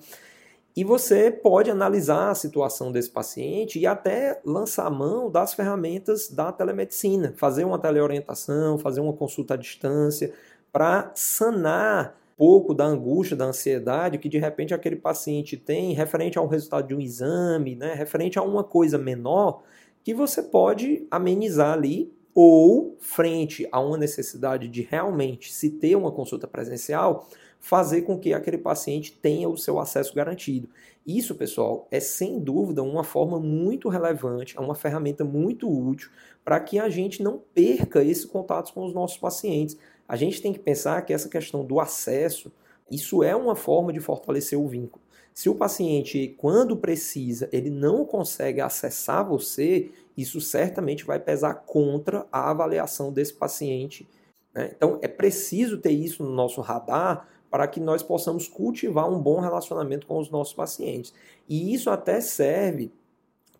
E 0.76 0.84
você 0.84 1.30
pode 1.30 1.70
analisar 1.70 2.30
a 2.30 2.36
situação 2.36 2.92
desse 2.92 3.10
paciente 3.10 3.78
e 3.78 3.86
até 3.86 4.40
lançar 4.46 4.90
mão 4.90 5.30
das 5.30 5.54
ferramentas 5.54 6.30
da 6.30 6.52
telemedicina, 6.52 7.34
fazer 7.36 7.66
uma 7.66 7.78
teleorientação, 7.78 8.78
fazer 8.78 9.02
uma 9.02 9.14
consulta 9.14 9.56
à 9.56 9.58
distância, 9.58 10.34
para 10.72 11.12
sanar 11.14 12.16
pouco 12.42 12.74
da 12.74 12.86
angústia, 12.86 13.38
da 13.38 13.46
ansiedade 13.46 14.18
que 14.18 14.28
de 14.28 14.40
repente 14.40 14.74
aquele 14.74 14.96
paciente 14.96 15.56
tem 15.56 15.94
referente 15.94 16.40
a 16.40 16.42
um 16.42 16.48
resultado 16.48 16.88
de 16.88 16.96
um 16.96 17.00
exame, 17.00 17.76
né, 17.76 17.94
referente 17.94 18.40
a 18.40 18.42
uma 18.42 18.64
coisa 18.64 18.98
menor 18.98 19.62
que 20.04 20.12
você 20.12 20.42
pode 20.42 21.06
amenizar 21.12 21.74
ali 21.74 22.12
ou 22.34 22.98
frente 23.00 23.70
a 23.72 23.80
uma 23.80 23.96
necessidade 23.96 24.68
de 24.70 24.82
realmente 24.82 25.54
se 25.54 25.70
ter 25.70 25.96
uma 25.96 26.12
consulta 26.12 26.48
presencial, 26.48 27.28
fazer 27.60 28.02
com 28.02 28.18
que 28.18 28.34
aquele 28.34 28.58
paciente 28.58 29.12
tenha 29.22 29.48
o 29.48 29.56
seu 29.56 29.78
acesso 29.78 30.16
garantido. 30.16 30.68
Isso, 31.06 31.36
pessoal, 31.36 31.88
é 31.92 32.00
sem 32.00 32.40
dúvida 32.40 32.82
uma 32.82 33.04
forma 33.04 33.40
muito 33.40 33.88
relevante, 33.88 34.58
é 34.58 34.60
uma 34.60 34.74
ferramenta 34.74 35.24
muito 35.24 35.70
útil 35.70 36.10
para 36.44 36.60
que 36.60 36.80
a 36.80 36.90
gente 36.90 37.22
não 37.22 37.40
perca 37.54 38.04
esse 38.04 38.26
contato 38.26 38.74
com 38.74 38.84
os 38.84 38.96
nossos 38.96 39.18
pacientes. 39.18 39.78
A 40.12 40.18
gente 40.18 40.42
tem 40.42 40.52
que 40.52 40.60
pensar 40.60 41.02
que 41.04 41.14
essa 41.14 41.30
questão 41.30 41.64
do 41.64 41.80
acesso, 41.80 42.52
isso 42.92 43.24
é 43.24 43.34
uma 43.34 43.56
forma 43.56 43.94
de 43.94 44.02
fortalecer 44.02 44.60
o 44.60 44.68
vínculo. 44.68 45.02
Se 45.34 45.48
o 45.48 45.56
paciente, 45.56 46.36
quando 46.38 46.76
precisa, 46.76 47.48
ele 47.50 47.70
não 47.70 48.04
consegue 48.04 48.60
acessar 48.60 49.26
você, 49.26 49.90
isso 50.18 50.42
certamente 50.42 51.06
vai 51.06 51.18
pesar 51.18 51.54
contra 51.66 52.28
a 52.30 52.52
avaliação 52.52 53.14
desse 53.14 53.34
paciente. 53.34 54.06
Né? 54.54 54.74
Então, 54.76 55.00
é 55.02 55.08
preciso 55.08 55.78
ter 55.78 55.92
isso 55.92 56.24
no 56.24 56.32
nosso 56.32 56.60
radar 56.60 57.30
para 57.50 57.66
que 57.66 57.80
nós 57.80 58.04
possamos 58.04 58.50
cultivar 58.50 59.10
um 59.10 59.18
bom 59.18 59.40
relacionamento 59.40 60.06
com 60.06 60.18
os 60.18 60.30
nossos 60.30 60.54
pacientes. 60.54 61.14
E 61.48 61.74
isso 61.74 61.90
até 61.90 62.20
serve 62.20 62.92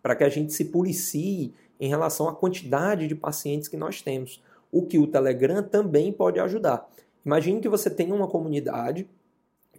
para 0.02 0.14
que 0.14 0.22
a 0.22 0.28
gente 0.28 0.52
se 0.52 0.66
policie 0.66 1.54
em 1.80 1.88
relação 1.88 2.28
à 2.28 2.34
quantidade 2.34 3.08
de 3.08 3.14
pacientes 3.14 3.68
que 3.68 3.76
nós 3.78 4.02
temos 4.02 4.42
o 4.72 4.86
que 4.86 4.98
o 4.98 5.06
Telegram 5.06 5.62
também 5.62 6.10
pode 6.10 6.40
ajudar. 6.40 6.88
Imagine 7.24 7.60
que 7.60 7.68
você 7.68 7.90
tem 7.90 8.10
uma 8.10 8.26
comunidade, 8.26 9.08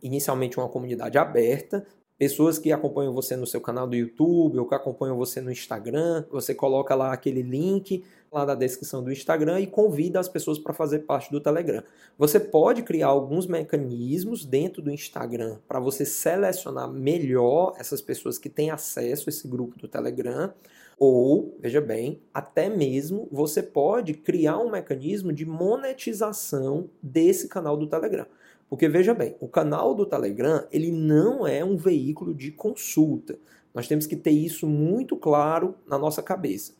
inicialmente 0.01 0.57
uma 0.57 0.69
comunidade 0.69 1.17
aberta, 1.17 1.85
pessoas 2.17 2.57
que 2.57 2.71
acompanham 2.71 3.11
você 3.11 3.35
no 3.35 3.45
seu 3.45 3.59
canal 3.59 3.87
do 3.87 3.95
YouTube 3.95 4.59
ou 4.59 4.67
que 4.67 4.75
acompanham 4.75 5.17
você 5.17 5.41
no 5.41 5.51
Instagram, 5.51 6.23
você 6.31 6.53
coloca 6.53 6.95
lá 6.95 7.11
aquele 7.11 7.41
link 7.41 8.03
lá 8.31 8.45
na 8.45 8.55
descrição 8.55 9.03
do 9.03 9.11
Instagram 9.11 9.59
e 9.59 9.67
convida 9.67 10.19
as 10.19 10.27
pessoas 10.27 10.57
para 10.57 10.73
fazer 10.73 10.99
parte 10.99 11.31
do 11.31 11.39
Telegram. 11.39 11.83
Você 12.17 12.39
pode 12.39 12.81
criar 12.81 13.07
alguns 13.07 13.45
mecanismos 13.45 14.45
dentro 14.45 14.81
do 14.81 14.91
Instagram 14.91 15.57
para 15.67 15.79
você 15.79 16.05
selecionar 16.05 16.89
melhor 16.89 17.75
essas 17.77 18.01
pessoas 18.01 18.37
que 18.37 18.49
têm 18.49 18.71
acesso 18.71 19.29
a 19.29 19.31
esse 19.31 19.47
grupo 19.47 19.77
do 19.77 19.87
Telegram. 19.87 20.51
Ou, 20.97 21.57
veja 21.59 21.81
bem, 21.81 22.21
até 22.33 22.69
mesmo 22.69 23.27
você 23.31 23.61
pode 23.61 24.13
criar 24.13 24.59
um 24.59 24.71
mecanismo 24.71 25.33
de 25.33 25.45
monetização 25.45 26.89
desse 27.01 27.47
canal 27.47 27.75
do 27.75 27.87
Telegram. 27.87 28.25
Porque 28.69 28.87
veja 28.87 29.13
bem, 29.13 29.35
o 29.39 29.47
canal 29.47 29.93
do 29.93 30.05
Telegram, 30.05 30.65
ele 30.71 30.91
não 30.91 31.45
é 31.45 31.63
um 31.63 31.75
veículo 31.75 32.33
de 32.33 32.51
consulta. 32.51 33.37
Nós 33.73 33.87
temos 33.87 34.05
que 34.05 34.15
ter 34.15 34.31
isso 34.31 34.67
muito 34.67 35.15
claro 35.15 35.75
na 35.87 35.97
nossa 35.97 36.21
cabeça. 36.21 36.73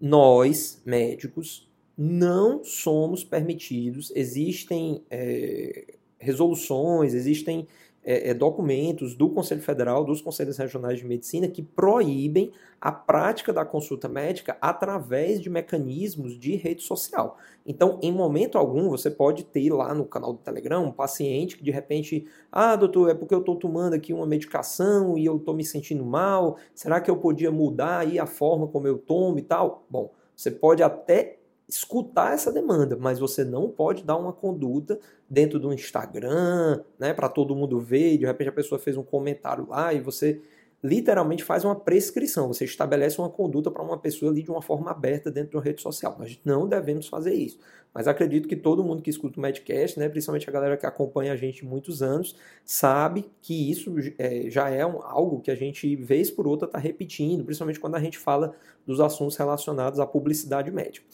Nós, 0.00 0.80
médicos, 0.84 1.68
não 1.96 2.64
somos 2.64 3.22
permitidos, 3.22 4.10
existem 4.14 5.02
é, 5.10 5.94
resoluções, 6.18 7.12
existem 7.12 7.68
é, 8.02 8.30
é, 8.30 8.34
documentos 8.34 9.14
do 9.14 9.28
Conselho 9.28 9.60
Federal, 9.60 10.04
dos 10.04 10.20
Conselhos 10.20 10.56
Regionais 10.56 10.98
de 10.98 11.06
Medicina, 11.06 11.48
que 11.48 11.62
proíbem 11.62 12.50
a 12.80 12.90
prática 12.90 13.52
da 13.52 13.64
consulta 13.64 14.08
médica 14.08 14.56
através 14.60 15.40
de 15.40 15.50
mecanismos 15.50 16.38
de 16.38 16.56
rede 16.56 16.82
social. 16.82 17.36
Então, 17.66 17.98
em 18.02 18.10
momento 18.10 18.56
algum, 18.56 18.88
você 18.88 19.10
pode 19.10 19.44
ter 19.44 19.70
lá 19.70 19.92
no 19.92 20.06
canal 20.06 20.32
do 20.32 20.38
Telegram 20.38 20.84
um 20.84 20.92
paciente 20.92 21.58
que 21.58 21.64
de 21.64 21.70
repente, 21.70 22.26
ah, 22.50 22.74
doutor, 22.74 23.10
é 23.10 23.14
porque 23.14 23.34
eu 23.34 23.40
estou 23.40 23.56
tomando 23.56 23.94
aqui 23.94 24.14
uma 24.14 24.26
medicação 24.26 25.18
e 25.18 25.26
eu 25.26 25.36
estou 25.36 25.54
me 25.54 25.64
sentindo 25.64 26.04
mal, 26.04 26.56
será 26.74 27.00
que 27.00 27.10
eu 27.10 27.16
podia 27.16 27.50
mudar 27.50 27.98
aí 27.98 28.18
a 28.18 28.26
forma 28.26 28.66
como 28.66 28.86
eu 28.86 28.96
tomo 28.96 29.38
e 29.38 29.42
tal? 29.42 29.84
Bom, 29.90 30.10
você 30.34 30.50
pode 30.50 30.82
até 30.82 31.39
escutar 31.70 32.34
essa 32.34 32.52
demanda, 32.52 32.96
mas 32.98 33.18
você 33.18 33.44
não 33.44 33.68
pode 33.68 34.02
dar 34.02 34.16
uma 34.16 34.32
conduta 34.32 34.98
dentro 35.28 35.58
do 35.58 35.72
Instagram, 35.72 36.82
né, 36.98 37.14
para 37.14 37.28
todo 37.28 37.54
mundo 37.54 37.78
ver, 37.78 38.14
e 38.14 38.18
de 38.18 38.26
repente 38.26 38.48
a 38.48 38.52
pessoa 38.52 38.78
fez 38.78 38.96
um 38.96 39.02
comentário 39.02 39.66
lá 39.68 39.94
e 39.94 40.00
você 40.00 40.40
literalmente 40.82 41.44
faz 41.44 41.62
uma 41.64 41.76
prescrição, 41.76 42.48
você 42.48 42.64
estabelece 42.64 43.20
uma 43.20 43.28
conduta 43.28 43.70
para 43.70 43.82
uma 43.82 43.98
pessoa 43.98 44.32
ali 44.32 44.42
de 44.42 44.50
uma 44.50 44.62
forma 44.62 44.90
aberta 44.90 45.30
dentro 45.30 45.50
de 45.50 45.56
uma 45.56 45.62
rede 45.62 45.82
social. 45.82 46.16
Nós 46.18 46.40
não 46.42 46.66
devemos 46.66 47.06
fazer 47.06 47.34
isso. 47.34 47.58
Mas 47.92 48.08
acredito 48.08 48.48
que 48.48 48.56
todo 48.56 48.82
mundo 48.82 49.02
que 49.02 49.10
escuta 49.10 49.38
o 49.38 49.42
Medcast, 49.42 49.98
né, 49.98 50.08
principalmente 50.08 50.48
a 50.48 50.52
galera 50.52 50.76
que 50.76 50.86
acompanha 50.86 51.32
a 51.32 51.36
gente 51.36 51.66
muitos 51.66 52.02
anos, 52.02 52.34
sabe 52.64 53.30
que 53.42 53.70
isso 53.70 53.94
é, 54.16 54.48
já 54.48 54.70
é 54.70 54.86
um, 54.86 55.02
algo 55.02 55.40
que 55.40 55.50
a 55.50 55.54
gente, 55.54 55.96
vez 55.96 56.30
por 56.30 56.46
outra, 56.46 56.66
está 56.66 56.78
repetindo, 56.78 57.44
principalmente 57.44 57.80
quando 57.80 57.96
a 57.96 58.00
gente 58.00 58.16
fala 58.16 58.54
dos 58.86 59.00
assuntos 59.00 59.36
relacionados 59.36 60.00
à 60.00 60.06
publicidade 60.06 60.70
médica. 60.70 61.06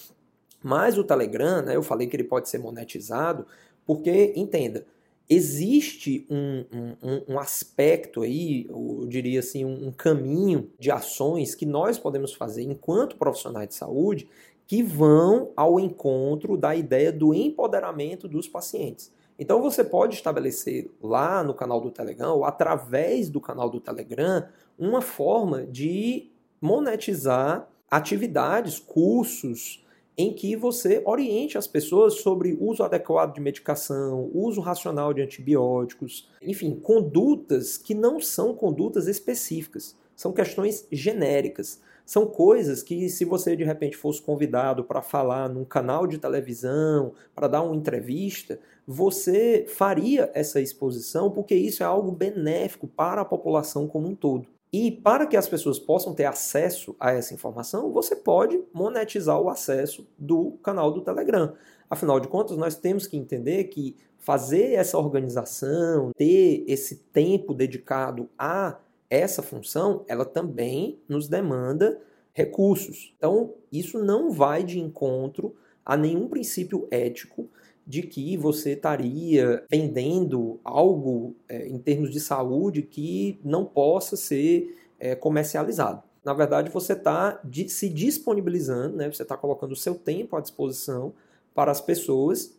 Mas 0.66 0.98
o 0.98 1.04
Telegram, 1.04 1.62
né, 1.62 1.76
eu 1.76 1.82
falei 1.82 2.08
que 2.08 2.16
ele 2.16 2.24
pode 2.24 2.48
ser 2.48 2.58
monetizado, 2.58 3.46
porque, 3.86 4.32
entenda, 4.34 4.84
existe 5.30 6.26
um, 6.28 6.64
um, 7.00 7.34
um 7.34 7.38
aspecto 7.38 8.22
aí, 8.22 8.66
eu 8.68 9.06
diria 9.06 9.38
assim, 9.38 9.64
um 9.64 9.92
caminho 9.92 10.68
de 10.76 10.90
ações 10.90 11.54
que 11.54 11.64
nós 11.64 12.00
podemos 12.00 12.34
fazer 12.34 12.64
enquanto 12.64 13.14
profissionais 13.14 13.68
de 13.68 13.76
saúde 13.76 14.28
que 14.66 14.82
vão 14.82 15.52
ao 15.54 15.78
encontro 15.78 16.56
da 16.56 16.74
ideia 16.74 17.12
do 17.12 17.32
empoderamento 17.32 18.26
dos 18.26 18.48
pacientes. 18.48 19.12
Então 19.38 19.62
você 19.62 19.84
pode 19.84 20.16
estabelecer 20.16 20.90
lá 21.00 21.44
no 21.44 21.54
canal 21.54 21.80
do 21.80 21.92
Telegram 21.92 22.34
ou 22.34 22.44
através 22.44 23.28
do 23.28 23.40
canal 23.40 23.70
do 23.70 23.78
Telegram 23.78 24.44
uma 24.76 25.00
forma 25.00 25.64
de 25.64 26.28
monetizar 26.60 27.68
atividades, 27.88 28.80
cursos, 28.80 29.85
em 30.16 30.32
que 30.32 30.56
você 30.56 31.02
oriente 31.04 31.58
as 31.58 31.66
pessoas 31.66 32.14
sobre 32.20 32.56
uso 32.58 32.82
adequado 32.82 33.34
de 33.34 33.40
medicação, 33.40 34.30
uso 34.32 34.60
racional 34.60 35.12
de 35.12 35.20
antibióticos, 35.20 36.28
enfim, 36.40 36.74
condutas 36.74 37.76
que 37.76 37.94
não 37.94 38.18
são 38.18 38.54
condutas 38.54 39.06
específicas, 39.06 39.94
são 40.14 40.32
questões 40.32 40.86
genéricas. 40.90 41.80
São 42.06 42.24
coisas 42.24 42.84
que, 42.84 43.08
se 43.10 43.24
você 43.24 43.56
de 43.56 43.64
repente 43.64 43.96
fosse 43.96 44.22
convidado 44.22 44.84
para 44.84 45.02
falar 45.02 45.48
num 45.48 45.64
canal 45.64 46.06
de 46.06 46.18
televisão, 46.18 47.12
para 47.34 47.48
dar 47.48 47.62
uma 47.62 47.74
entrevista, 47.74 48.60
você 48.86 49.66
faria 49.68 50.30
essa 50.32 50.60
exposição 50.60 51.32
porque 51.32 51.56
isso 51.56 51.82
é 51.82 51.86
algo 51.86 52.12
benéfico 52.12 52.86
para 52.86 53.22
a 53.22 53.24
população 53.24 53.88
como 53.88 54.06
um 54.06 54.14
todo. 54.14 54.46
E 54.72 54.90
para 54.90 55.26
que 55.26 55.36
as 55.36 55.48
pessoas 55.48 55.78
possam 55.78 56.14
ter 56.14 56.24
acesso 56.24 56.96
a 56.98 57.12
essa 57.12 57.32
informação, 57.32 57.92
você 57.92 58.16
pode 58.16 58.60
monetizar 58.72 59.40
o 59.40 59.48
acesso 59.48 60.06
do 60.18 60.52
canal 60.62 60.92
do 60.92 61.00
Telegram. 61.00 61.54
Afinal 61.88 62.18
de 62.18 62.28
contas, 62.28 62.56
nós 62.56 62.74
temos 62.74 63.06
que 63.06 63.16
entender 63.16 63.64
que 63.64 63.96
fazer 64.18 64.72
essa 64.72 64.98
organização, 64.98 66.10
ter 66.16 66.64
esse 66.66 66.96
tempo 67.12 67.54
dedicado 67.54 68.28
a 68.36 68.78
essa 69.08 69.40
função, 69.40 70.04
ela 70.08 70.24
também 70.24 70.98
nos 71.08 71.28
demanda 71.28 72.00
recursos. 72.32 73.14
Então, 73.16 73.54
isso 73.70 74.02
não 74.02 74.30
vai 74.30 74.64
de 74.64 74.80
encontro 74.80 75.54
a 75.84 75.96
nenhum 75.96 76.28
princípio 76.28 76.88
ético 76.90 77.48
de 77.86 78.02
que 78.02 78.36
você 78.36 78.72
estaria 78.72 79.64
vendendo 79.70 80.58
algo 80.64 81.36
é, 81.48 81.68
em 81.68 81.78
termos 81.78 82.10
de 82.10 82.18
saúde 82.18 82.82
que 82.82 83.38
não 83.44 83.64
possa 83.64 84.16
ser 84.16 84.76
é, 84.98 85.14
comercializado. 85.14 86.02
Na 86.24 86.34
verdade, 86.34 86.70
você 86.70 86.94
está 86.94 87.40
se 87.68 87.88
disponibilizando, 87.88 88.96
né? 88.96 89.10
você 89.10 89.22
está 89.22 89.36
colocando 89.36 89.72
o 89.72 89.76
seu 89.76 89.94
tempo 89.94 90.36
à 90.36 90.40
disposição 90.40 91.14
para 91.54 91.70
as 91.70 91.80
pessoas 91.80 92.58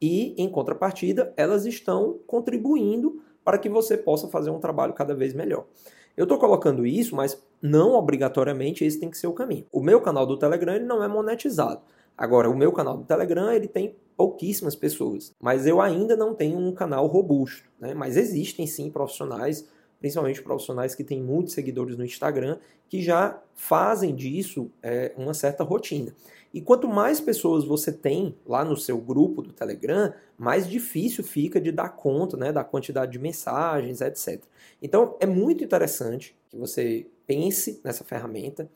e, 0.00 0.40
em 0.40 0.48
contrapartida, 0.48 1.32
elas 1.36 1.66
estão 1.66 2.20
contribuindo 2.26 3.20
para 3.44 3.58
que 3.58 3.68
você 3.68 3.96
possa 3.96 4.28
fazer 4.28 4.50
um 4.50 4.60
trabalho 4.60 4.92
cada 4.92 5.14
vez 5.14 5.34
melhor. 5.34 5.66
Eu 6.16 6.24
estou 6.24 6.38
colocando 6.38 6.86
isso, 6.86 7.16
mas 7.16 7.42
não 7.60 7.94
obrigatoriamente 7.94 8.84
esse 8.84 9.00
tem 9.00 9.10
que 9.10 9.18
ser 9.18 9.26
o 9.26 9.32
caminho. 9.32 9.66
O 9.72 9.80
meu 9.80 10.00
canal 10.00 10.26
do 10.26 10.36
Telegram 10.36 10.74
ele 10.74 10.84
não 10.84 11.02
é 11.02 11.08
monetizado. 11.08 11.80
Agora, 12.16 12.48
o 12.48 12.56
meu 12.56 12.72
canal 12.72 12.96
do 12.96 13.04
Telegram 13.04 13.50
ele 13.52 13.68
tem 13.68 13.96
pouquíssimas 14.16 14.76
pessoas, 14.76 15.32
mas 15.40 15.66
eu 15.66 15.80
ainda 15.80 16.16
não 16.16 16.34
tenho 16.34 16.58
um 16.58 16.72
canal 16.72 17.06
robusto. 17.06 17.68
Né? 17.80 17.94
Mas 17.94 18.16
existem 18.16 18.66
sim 18.66 18.90
profissionais, 18.90 19.66
principalmente 19.98 20.42
profissionais 20.42 20.94
que 20.94 21.02
têm 21.02 21.22
muitos 21.22 21.54
seguidores 21.54 21.96
no 21.96 22.04
Instagram, 22.04 22.58
que 22.88 23.02
já 23.02 23.40
fazem 23.54 24.14
disso 24.14 24.70
é, 24.82 25.12
uma 25.16 25.34
certa 25.34 25.64
rotina. 25.64 26.14
E 26.52 26.60
quanto 26.60 26.86
mais 26.86 27.20
pessoas 27.20 27.64
você 27.64 27.90
tem 27.90 28.36
lá 28.46 28.64
no 28.64 28.76
seu 28.76 28.98
grupo 28.98 29.40
do 29.40 29.52
Telegram, 29.52 30.12
mais 30.36 30.68
difícil 30.68 31.24
fica 31.24 31.58
de 31.60 31.72
dar 31.72 31.88
conta 31.88 32.36
né, 32.36 32.52
da 32.52 32.62
quantidade 32.62 33.12
de 33.12 33.18
mensagens, 33.18 34.02
etc. 34.02 34.42
Então 34.80 35.16
é 35.18 35.26
muito 35.26 35.64
interessante 35.64 36.36
que 36.50 36.56
você 36.56 37.06
pense 37.26 37.80
nessa 37.82 38.04
ferramenta. 38.04 38.68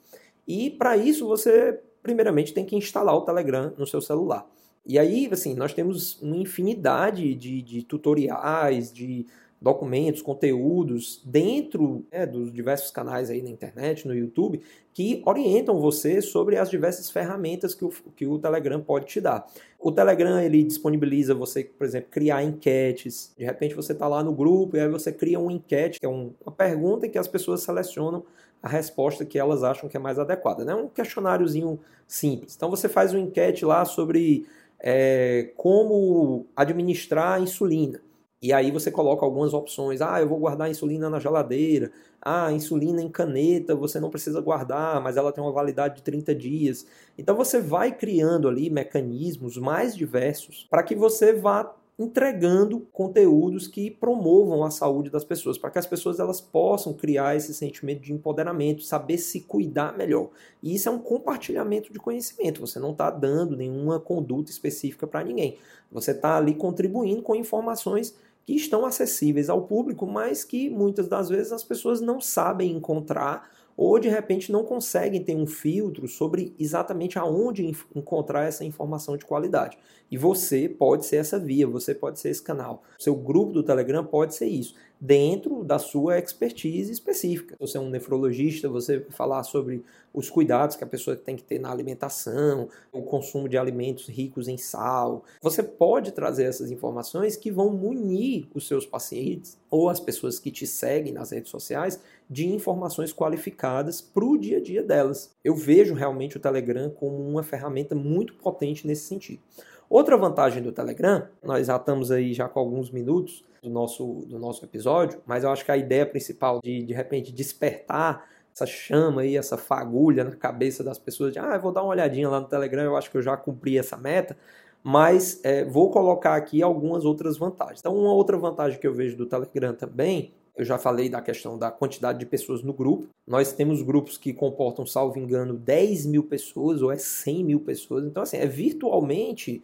E 0.48 0.70
para 0.70 0.96
isso 0.96 1.26
você 1.26 1.78
primeiramente 2.06 2.54
tem 2.54 2.64
que 2.64 2.76
instalar 2.76 3.16
o 3.16 3.22
Telegram 3.22 3.72
no 3.76 3.84
seu 3.84 4.00
celular. 4.00 4.48
E 4.86 4.96
aí, 4.96 5.28
assim, 5.32 5.54
nós 5.54 5.74
temos 5.74 6.22
uma 6.22 6.36
infinidade 6.36 7.34
de, 7.34 7.60
de 7.60 7.82
tutoriais, 7.82 8.92
de 8.92 9.26
documentos, 9.60 10.22
conteúdos 10.22 11.20
dentro 11.24 12.06
né, 12.12 12.24
dos 12.24 12.52
diversos 12.52 12.92
canais 12.92 13.28
aí 13.28 13.42
na 13.42 13.50
internet, 13.50 14.06
no 14.06 14.14
YouTube, 14.14 14.60
que 14.92 15.20
orientam 15.26 15.80
você 15.80 16.22
sobre 16.22 16.56
as 16.56 16.70
diversas 16.70 17.10
ferramentas 17.10 17.74
que 17.74 17.84
o, 17.84 17.92
que 18.14 18.24
o 18.24 18.38
Telegram 18.38 18.80
pode 18.80 19.06
te 19.06 19.20
dar. 19.20 19.44
O 19.80 19.90
Telegram 19.90 20.40
ele 20.40 20.62
disponibiliza 20.62 21.34
você, 21.34 21.64
por 21.64 21.84
exemplo, 21.84 22.08
criar 22.08 22.44
enquetes. 22.44 23.34
De 23.36 23.44
repente 23.44 23.74
você 23.74 23.92
está 23.92 24.06
lá 24.06 24.22
no 24.22 24.32
grupo 24.32 24.76
e 24.76 24.80
aí 24.80 24.88
você 24.88 25.12
cria 25.12 25.40
uma 25.40 25.52
enquete, 25.52 25.98
que 25.98 26.06
é 26.06 26.08
um, 26.08 26.32
uma 26.44 26.52
pergunta 26.52 27.08
que 27.08 27.18
as 27.18 27.26
pessoas 27.26 27.62
selecionam 27.62 28.24
a 28.62 28.68
resposta 28.68 29.24
que 29.24 29.38
elas 29.38 29.62
acham 29.62 29.88
que 29.88 29.96
é 29.96 30.00
mais 30.00 30.18
adequada. 30.18 30.64
Né? 30.64 30.74
Um 30.74 30.88
questionáriozinho 30.88 31.78
simples. 32.06 32.54
Então 32.56 32.70
você 32.70 32.88
faz 32.88 33.12
uma 33.12 33.20
enquete 33.20 33.64
lá 33.64 33.84
sobre 33.84 34.46
é, 34.80 35.52
como 35.56 36.46
administrar 36.54 37.40
insulina. 37.40 38.00
E 38.40 38.52
aí 38.52 38.70
você 38.70 38.90
coloca 38.90 39.24
algumas 39.24 39.54
opções. 39.54 40.00
Ah, 40.02 40.20
eu 40.20 40.28
vou 40.28 40.38
guardar 40.38 40.68
a 40.68 40.70
insulina 40.70 41.08
na 41.08 41.18
geladeira. 41.18 41.90
Ah, 42.20 42.52
insulina 42.52 43.00
em 43.00 43.08
caneta, 43.08 43.74
você 43.74 43.98
não 43.98 44.10
precisa 44.10 44.40
guardar, 44.40 45.00
mas 45.00 45.16
ela 45.16 45.32
tem 45.32 45.42
uma 45.42 45.52
validade 45.52 45.96
de 45.96 46.02
30 46.02 46.34
dias. 46.34 46.86
Então 47.16 47.34
você 47.34 47.60
vai 47.60 47.92
criando 47.92 48.48
ali 48.48 48.68
mecanismos 48.68 49.56
mais 49.56 49.96
diversos 49.96 50.66
para 50.70 50.82
que 50.82 50.94
você 50.94 51.32
vá 51.32 51.74
entregando 51.98 52.80
conteúdos 52.92 53.66
que 53.66 53.90
promovam 53.90 54.62
a 54.62 54.70
saúde 54.70 55.08
das 55.08 55.24
pessoas, 55.24 55.56
para 55.56 55.70
que 55.70 55.78
as 55.78 55.86
pessoas 55.86 56.20
elas 56.20 56.40
possam 56.40 56.92
criar 56.92 57.36
esse 57.36 57.54
sentimento 57.54 58.02
de 58.02 58.12
empoderamento, 58.12 58.82
saber 58.82 59.16
se 59.16 59.40
cuidar 59.40 59.96
melhor. 59.96 60.28
E 60.62 60.74
isso 60.74 60.90
é 60.90 60.92
um 60.92 60.98
compartilhamento 60.98 61.90
de 61.92 61.98
conhecimento. 61.98 62.60
Você 62.60 62.78
não 62.78 62.92
está 62.92 63.10
dando 63.10 63.56
nenhuma 63.56 63.98
conduta 63.98 64.50
específica 64.50 65.06
para 65.06 65.24
ninguém. 65.24 65.56
Você 65.90 66.10
está 66.10 66.36
ali 66.36 66.54
contribuindo 66.54 67.22
com 67.22 67.34
informações 67.34 68.14
que 68.44 68.54
estão 68.54 68.84
acessíveis 68.84 69.48
ao 69.48 69.62
público, 69.62 70.06
mas 70.06 70.44
que 70.44 70.68
muitas 70.68 71.08
das 71.08 71.30
vezes 71.30 71.50
as 71.50 71.64
pessoas 71.64 72.00
não 72.00 72.20
sabem 72.20 72.76
encontrar 72.76 73.50
ou 73.76 73.98
de 73.98 74.08
repente 74.08 74.50
não 74.50 74.64
conseguem 74.64 75.22
ter 75.22 75.36
um 75.36 75.46
filtro 75.46 76.08
sobre 76.08 76.54
exatamente 76.58 77.18
aonde 77.18 77.70
encontrar 77.94 78.44
essa 78.44 78.64
informação 78.64 79.16
de 79.16 79.24
qualidade. 79.24 79.76
E 80.10 80.16
você 80.16 80.68
pode 80.68 81.04
ser 81.04 81.16
essa 81.16 81.38
via, 81.38 81.66
você 81.66 81.94
pode 81.94 82.18
ser 82.18 82.30
esse 82.30 82.42
canal. 82.42 82.82
Seu 82.98 83.14
grupo 83.14 83.52
do 83.52 83.62
Telegram 83.62 84.04
pode 84.04 84.34
ser 84.34 84.46
isso 84.46 84.74
dentro 85.00 85.62
da 85.62 85.78
sua 85.78 86.18
expertise 86.18 86.90
específica. 86.90 87.54
Se 87.54 87.60
você 87.60 87.78
é 87.78 87.80
um 87.80 87.90
nefrologista, 87.90 88.68
você 88.68 88.98
vai 88.98 89.10
falar 89.10 89.42
sobre 89.42 89.84
os 90.12 90.30
cuidados 90.30 90.76
que 90.76 90.84
a 90.84 90.86
pessoa 90.86 91.14
tem 91.14 91.36
que 91.36 91.42
ter 91.42 91.58
na 91.58 91.70
alimentação, 91.70 92.70
o 92.90 93.02
consumo 93.02 93.48
de 93.48 93.58
alimentos 93.58 94.08
ricos 94.08 94.48
em 94.48 94.56
sal. 94.56 95.22
Você 95.42 95.62
pode 95.62 96.12
trazer 96.12 96.44
essas 96.44 96.70
informações 96.70 97.36
que 97.36 97.50
vão 97.50 97.70
munir 97.70 98.46
os 98.54 98.66
seus 98.66 98.86
pacientes 98.86 99.58
ou 99.70 99.90
as 99.90 100.00
pessoas 100.00 100.38
que 100.38 100.50
te 100.50 100.66
seguem 100.66 101.12
nas 101.12 101.30
redes 101.32 101.50
sociais 101.50 102.00
de 102.28 102.46
informações 102.46 103.12
qualificadas 103.12 104.00
para 104.00 104.24
o 104.24 104.38
dia 104.38 104.56
a 104.56 104.62
dia 104.62 104.82
delas. 104.82 105.30
Eu 105.44 105.54
vejo 105.54 105.94
realmente 105.94 106.38
o 106.38 106.40
Telegram 106.40 106.88
como 106.90 107.16
uma 107.16 107.42
ferramenta 107.42 107.94
muito 107.94 108.34
potente 108.34 108.86
nesse 108.86 109.06
sentido. 109.06 109.40
Outra 109.88 110.16
vantagem 110.16 110.62
do 110.62 110.72
Telegram, 110.72 111.28
nós 111.42 111.66
já 111.66 111.76
estamos 111.76 112.10
aí 112.10 112.34
já 112.34 112.48
com 112.48 112.58
alguns 112.58 112.90
minutos 112.90 113.44
do 113.62 113.70
nosso, 113.70 114.24
do 114.26 114.38
nosso 114.38 114.64
episódio, 114.64 115.20
mas 115.24 115.44
eu 115.44 115.50
acho 115.50 115.64
que 115.64 115.70
a 115.70 115.76
ideia 115.76 116.04
principal 116.04 116.60
de 116.62 116.82
de 116.82 116.92
repente 116.92 117.32
despertar 117.32 118.24
essa 118.52 118.66
chama 118.66 119.20
aí, 119.20 119.36
essa 119.36 119.56
fagulha 119.56 120.24
na 120.24 120.34
cabeça 120.34 120.82
das 120.82 120.98
pessoas 120.98 121.32
de 121.32 121.38
ah, 121.38 121.56
vou 121.58 121.72
dar 121.72 121.82
uma 121.82 121.90
olhadinha 121.90 122.28
lá 122.28 122.40
no 122.40 122.46
Telegram, 122.46 122.82
eu 122.82 122.96
acho 122.96 123.10
que 123.10 123.16
eu 123.16 123.22
já 123.22 123.36
cumpri 123.36 123.78
essa 123.78 123.96
meta, 123.96 124.36
mas 124.82 125.40
é, 125.44 125.64
vou 125.64 125.90
colocar 125.90 126.34
aqui 126.34 126.62
algumas 126.62 127.04
outras 127.04 127.36
vantagens. 127.36 127.80
Então, 127.80 127.94
uma 127.94 128.12
outra 128.12 128.36
vantagem 128.36 128.78
que 128.80 128.86
eu 128.86 128.94
vejo 128.94 129.16
do 129.16 129.26
Telegram 129.26 129.74
também 129.74 130.32
eu 130.56 130.64
já 130.64 130.78
falei 130.78 131.10
da 131.10 131.20
questão 131.20 131.58
da 131.58 131.70
quantidade 131.70 132.18
de 132.18 132.24
pessoas 132.24 132.62
no 132.62 132.72
grupo. 132.72 133.08
Nós 133.26 133.52
temos 133.52 133.82
grupos 133.82 134.16
que 134.16 134.32
comportam, 134.32 134.86
salvo 134.86 135.18
engano, 135.18 135.54
10 135.54 136.06
mil 136.06 136.22
pessoas 136.22 136.80
ou 136.80 136.90
é 136.90 136.96
100 136.96 137.44
mil 137.44 137.60
pessoas. 137.60 138.06
Então, 138.06 138.22
assim, 138.22 138.38
é 138.38 138.46
virtualmente 138.46 139.62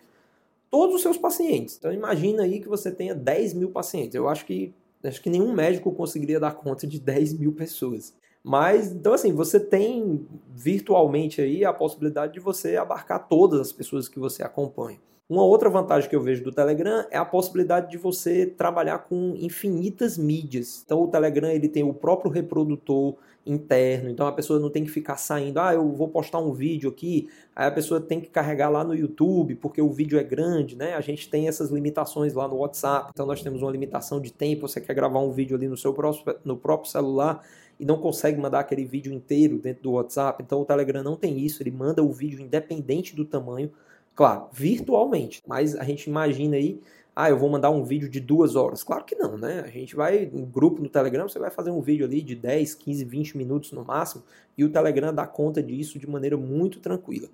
todos 0.72 0.96
os 0.96 1.02
seus 1.02 1.18
pacientes. 1.18 1.76
Então 1.76 1.92
imagina 1.92 2.44
aí 2.44 2.58
que 2.58 2.68
você 2.68 2.90
tenha 2.90 3.14
10 3.14 3.52
mil 3.52 3.70
pacientes. 3.70 4.14
Eu 4.14 4.26
acho 4.26 4.46
que 4.46 4.74
acho 5.04 5.20
que 5.20 5.28
nenhum 5.28 5.52
médico 5.52 5.92
conseguiria 5.92 6.40
dar 6.40 6.54
conta 6.54 6.86
de 6.86 6.98
10 6.98 7.34
mil 7.34 7.52
pessoas. 7.52 8.14
Mas, 8.42 8.90
então 8.90 9.12
assim, 9.12 9.32
você 9.32 9.60
tem 9.60 10.26
virtualmente 10.48 11.40
aí 11.42 11.64
a 11.64 11.72
possibilidade 11.72 12.32
de 12.32 12.40
você 12.40 12.76
abarcar 12.76 13.28
todas 13.28 13.60
as 13.60 13.72
pessoas 13.72 14.08
que 14.08 14.18
você 14.18 14.42
acompanha. 14.42 14.98
Uma 15.28 15.44
outra 15.44 15.70
vantagem 15.70 16.10
que 16.10 16.16
eu 16.16 16.20
vejo 16.20 16.44
do 16.44 16.52
Telegram 16.52 17.06
é 17.10 17.16
a 17.16 17.24
possibilidade 17.24 17.90
de 17.90 17.96
você 17.96 18.44
trabalhar 18.44 18.98
com 18.98 19.34
infinitas 19.36 20.18
mídias. 20.18 20.82
Então 20.84 21.02
o 21.02 21.08
Telegram 21.08 21.48
ele 21.48 21.68
tem 21.68 21.82
o 21.82 21.94
próprio 21.94 22.30
reprodutor 22.30 23.16
interno, 23.44 24.08
então 24.08 24.26
a 24.26 24.32
pessoa 24.32 24.60
não 24.60 24.70
tem 24.70 24.84
que 24.84 24.90
ficar 24.90 25.16
saindo, 25.16 25.58
ah, 25.58 25.74
eu 25.74 25.90
vou 25.90 26.08
postar 26.08 26.38
um 26.38 26.52
vídeo 26.52 26.88
aqui, 26.88 27.28
aí 27.56 27.66
a 27.66 27.72
pessoa 27.72 28.00
tem 28.00 28.20
que 28.20 28.28
carregar 28.28 28.68
lá 28.68 28.84
no 28.84 28.94
YouTube, 28.94 29.56
porque 29.56 29.82
o 29.82 29.90
vídeo 29.90 30.18
é 30.18 30.22
grande, 30.22 30.76
né? 30.76 30.94
A 30.94 31.00
gente 31.00 31.28
tem 31.28 31.48
essas 31.48 31.70
limitações 31.70 32.34
lá 32.34 32.46
no 32.46 32.56
WhatsApp, 32.56 33.10
então 33.12 33.26
nós 33.26 33.42
temos 33.42 33.62
uma 33.62 33.70
limitação 33.70 34.20
de 34.20 34.32
tempo, 34.32 34.68
você 34.68 34.80
quer 34.80 34.94
gravar 34.94 35.18
um 35.18 35.32
vídeo 35.32 35.56
ali 35.56 35.66
no 35.66 35.76
seu 35.76 35.92
próprio, 35.92 36.36
no 36.44 36.56
próprio 36.56 36.90
celular 36.90 37.44
e 37.80 37.84
não 37.84 37.98
consegue 37.98 38.40
mandar 38.40 38.60
aquele 38.60 38.84
vídeo 38.84 39.12
inteiro 39.12 39.58
dentro 39.58 39.82
do 39.82 39.92
WhatsApp, 39.92 40.42
então 40.42 40.60
o 40.60 40.64
Telegram 40.64 41.02
não 41.02 41.16
tem 41.16 41.40
isso, 41.40 41.62
ele 41.62 41.70
manda 41.72 42.02
o 42.02 42.12
vídeo 42.12 42.40
independente 42.40 43.16
do 43.16 43.24
tamanho 43.24 43.72
Claro, 44.14 44.48
virtualmente. 44.52 45.42
Mas 45.46 45.74
a 45.74 45.84
gente 45.84 46.08
imagina 46.08 46.56
aí, 46.56 46.80
ah, 47.14 47.28
eu 47.28 47.38
vou 47.38 47.48
mandar 47.48 47.70
um 47.70 47.84
vídeo 47.84 48.08
de 48.08 48.20
duas 48.20 48.56
horas. 48.56 48.82
Claro 48.82 49.04
que 49.04 49.14
não, 49.14 49.36
né? 49.36 49.62
A 49.64 49.68
gente 49.68 49.94
vai, 49.94 50.30
um 50.32 50.44
grupo 50.44 50.82
no 50.82 50.88
Telegram, 50.88 51.28
você 51.28 51.38
vai 51.38 51.50
fazer 51.50 51.70
um 51.70 51.80
vídeo 51.80 52.06
ali 52.06 52.22
de 52.22 52.34
10, 52.34 52.74
15, 52.74 53.04
20 53.04 53.36
minutos 53.36 53.72
no 53.72 53.84
máximo, 53.84 54.22
e 54.56 54.64
o 54.64 54.70
Telegram 54.70 55.12
dá 55.12 55.26
conta 55.26 55.62
disso 55.62 55.98
de 55.98 56.08
maneira 56.08 56.36
muito 56.36 56.80
tranquila. 56.80 57.28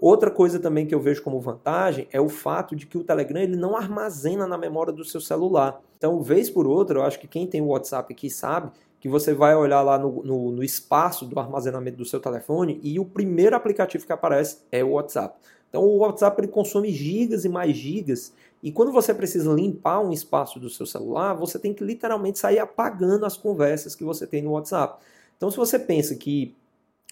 Outra 0.00 0.30
coisa 0.30 0.60
também 0.60 0.86
que 0.86 0.94
eu 0.94 1.00
vejo 1.00 1.22
como 1.22 1.40
vantagem 1.40 2.06
é 2.12 2.20
o 2.20 2.28
fato 2.28 2.76
de 2.76 2.86
que 2.86 2.96
o 2.96 3.02
Telegram 3.02 3.40
ele 3.40 3.56
não 3.56 3.76
armazena 3.76 4.46
na 4.46 4.56
memória 4.56 4.92
do 4.92 5.04
seu 5.04 5.20
celular. 5.20 5.80
Então, 5.96 6.22
vez 6.22 6.48
por 6.48 6.68
outra, 6.68 7.00
eu 7.00 7.02
acho 7.02 7.18
que 7.18 7.26
quem 7.26 7.48
tem 7.48 7.60
o 7.60 7.66
WhatsApp 7.66 8.12
aqui 8.12 8.30
sabe 8.30 8.70
que 9.00 9.08
você 9.08 9.34
vai 9.34 9.56
olhar 9.56 9.82
lá 9.82 9.98
no, 9.98 10.22
no, 10.22 10.52
no 10.52 10.62
espaço 10.62 11.24
do 11.24 11.38
armazenamento 11.38 11.96
do 11.96 12.04
seu 12.04 12.20
telefone 12.20 12.78
e 12.82 13.00
o 13.00 13.04
primeiro 13.04 13.56
aplicativo 13.56 14.06
que 14.06 14.12
aparece 14.12 14.58
é 14.70 14.84
o 14.84 14.90
WhatsApp. 14.90 15.36
Então 15.68 15.82
o 15.82 15.98
WhatsApp 15.98 16.40
ele 16.40 16.48
consome 16.48 16.90
gigas 16.90 17.44
e 17.44 17.48
mais 17.48 17.76
gigas. 17.76 18.32
E 18.62 18.72
quando 18.72 18.90
você 18.90 19.14
precisa 19.14 19.52
limpar 19.52 20.00
um 20.00 20.12
espaço 20.12 20.58
do 20.58 20.68
seu 20.68 20.86
celular, 20.86 21.34
você 21.34 21.58
tem 21.58 21.72
que 21.72 21.84
literalmente 21.84 22.38
sair 22.38 22.58
apagando 22.58 23.24
as 23.24 23.36
conversas 23.36 23.94
que 23.94 24.04
você 24.04 24.26
tem 24.26 24.42
no 24.42 24.52
WhatsApp. 24.52 25.02
Então 25.36 25.50
se 25.50 25.56
você 25.56 25.78
pensa 25.78 26.14
que 26.14 26.54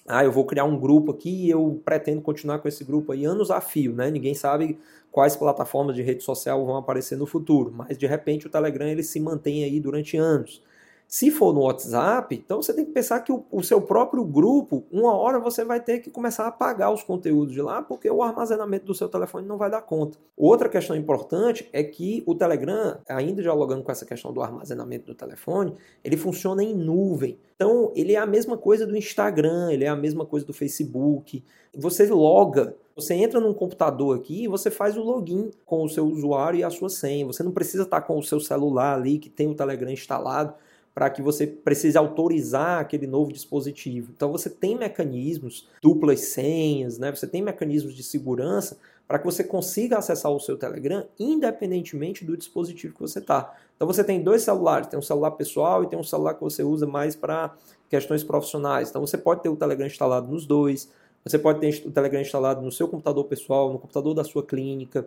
ah, 0.09 0.25
eu 0.25 0.31
vou 0.31 0.45
criar 0.45 0.64
um 0.64 0.79
grupo 0.79 1.11
aqui 1.11 1.47
e 1.47 1.51
eu 1.51 1.81
pretendo 1.85 2.21
continuar 2.23 2.61
com 2.61 2.69
esse 2.69 2.85
grupo 2.85 3.12
aí 3.12 3.25
anos 3.25 3.51
a 3.51 3.61
fio, 3.61 3.92
né? 3.92 4.09
Ninguém 4.11 4.35
sabe 4.35 4.79
quais 5.11 5.35
plataformas 5.35 5.97
de 5.97 6.03
rede 6.03 6.23
social 6.23 6.64
vão 6.64 6.77
aparecer 6.77 7.16
no 7.16 7.27
futuro, 7.27 7.73
mas 7.73 7.99
de 7.99 8.07
repente 8.07 8.47
o 8.47 8.51
Telegram 8.51 8.87
ele 8.87 9.03
se 9.03 9.19
mantém 9.19 9.64
aí 9.64 9.81
durante 9.81 10.16
anos. 10.16 10.62
Se 11.09 11.31
for 11.31 11.55
no 11.55 11.62
WhatsApp, 11.62 12.35
então 12.35 12.61
você 12.61 12.75
tem 12.75 12.85
que 12.85 12.90
pensar 12.90 13.21
que 13.21 13.31
o, 13.31 13.45
o, 13.51 13.62
seu 13.62 13.81
próprio 13.81 14.25
grupo, 14.25 14.85
uma 14.90 15.14
hora 15.14 15.38
você 15.38 15.64
vai 15.64 15.81
ter 15.81 16.01
que 16.01 16.11
começar 16.11 16.45
a 16.45 16.49
apagar 16.49 16.92
os 16.92 17.05
conteúdos 17.05 17.55
de 17.55 17.62
lá, 17.62 17.81
porque 17.81 18.11
o 18.11 18.23
armazenamento 18.23 18.87
do 18.87 18.95
seu 18.95 19.09
telefone 19.09 19.47
não 19.47 19.57
vai 19.57 19.71
dar 19.71 19.83
conta. 19.83 20.19
Outra 20.37 20.69
questão 20.69 20.97
importante 20.97 21.69
é 21.73 21.85
que 21.85 22.25
o 22.27 22.35
Telegram, 22.35 22.99
ainda 23.09 23.40
dialogando 23.40 23.85
com 23.85 23.92
essa 23.92 24.05
questão 24.05 24.33
do 24.33 24.42
armazenamento 24.42 25.07
do 25.07 25.14
telefone, 25.14 25.75
ele 26.03 26.16
funciona 26.16 26.62
em 26.64 26.75
nuvem. 26.75 27.38
Então, 27.55 27.92
ele 27.95 28.14
é 28.14 28.19
a 28.19 28.27
mesma 28.27 28.59
coisa 28.59 28.85
do 28.85 28.97
Instagram, 28.97 29.71
ele 29.71 29.85
é 29.85 29.88
a 29.88 29.97
mesma 29.97 30.27
coisa 30.27 30.45
do 30.45 30.53
Facebook. 30.53 31.45
Você 31.73 32.07
loga 32.07 32.75
você 32.97 33.12
entra 33.12 33.38
num 33.38 33.53
computador 33.53 34.16
aqui 34.16 34.45
e 34.45 34.49
você 34.49 34.71
faz 34.71 34.97
o 34.97 35.03
login 35.03 35.51
com 35.66 35.85
o 35.85 35.88
seu 35.88 36.07
usuário 36.07 36.59
e 36.59 36.64
a 36.64 36.71
sua 36.71 36.88
senha. 36.88 37.27
Você 37.27 37.42
não 37.42 37.53
precisa 37.53 37.83
estar 37.83 38.01
com 38.01 38.16
o 38.16 38.23
seu 38.23 38.40
celular 38.40 38.95
ali 38.95 39.19
que 39.19 39.29
tem 39.29 39.47
o 39.47 39.55
Telegram 39.55 39.90
instalado 39.90 40.55
para 40.97 41.11
que 41.11 41.21
você 41.21 41.47
precise 41.47 41.99
autorizar 41.99 42.81
aquele 42.81 43.07
novo 43.07 43.31
dispositivo. 43.31 44.13
Então 44.17 44.33
você 44.33 44.49
tem 44.49 44.75
mecanismos, 44.75 45.69
duplas 45.83 46.21
senhas, 46.21 46.99
né? 46.99 47.15
Você 47.15 47.27
tem 47.27 47.43
mecanismos 47.43 47.95
de 47.95 48.03
segurança 48.03 48.79
para 49.07 49.19
que 49.19 49.27
você 49.27 49.45
consiga 49.45 49.99
acessar 49.99 50.33
o 50.33 50.41
seu 50.41 50.57
Telegram 50.57 51.05
independentemente 51.21 52.25
do 52.25 52.35
dispositivo 52.35 52.95
que 52.95 53.01
você 53.03 53.19
está. 53.19 53.55
Então 53.77 53.87
você 53.87 54.03
tem 54.03 54.23
dois 54.23 54.41
celulares, 54.41 54.89
tem 54.89 54.99
um 54.99 55.03
celular 55.03 55.33
pessoal 55.33 55.85
e 55.85 55.87
tem 55.87 55.99
um 55.99 56.03
celular 56.03 56.33
que 56.33 56.41
você 56.41 56.63
usa 56.63 56.87
mais 56.87 57.15
para 57.15 57.55
questões 57.91 58.25
profissionais. 58.25 58.89
Então 58.89 59.07
você 59.07 59.19
pode 59.19 59.43
ter 59.43 59.51
o 59.51 59.57
Telegram 59.57 59.87
instalado 59.87 60.33
nos 60.33 60.47
dois. 60.47 60.91
Você 61.27 61.39
pode 61.39 61.61
ter 61.61 61.87
o 61.87 61.91
Telegram 61.91 62.23
instalado 62.23 62.63
no 62.63 62.73
seu 62.73 62.89
computador 62.89 63.25
pessoal, 63.25 63.71
no 63.71 63.79
computador 63.79 64.15
da 64.15 64.25
sua 64.25 64.43
clínica. 64.43 65.07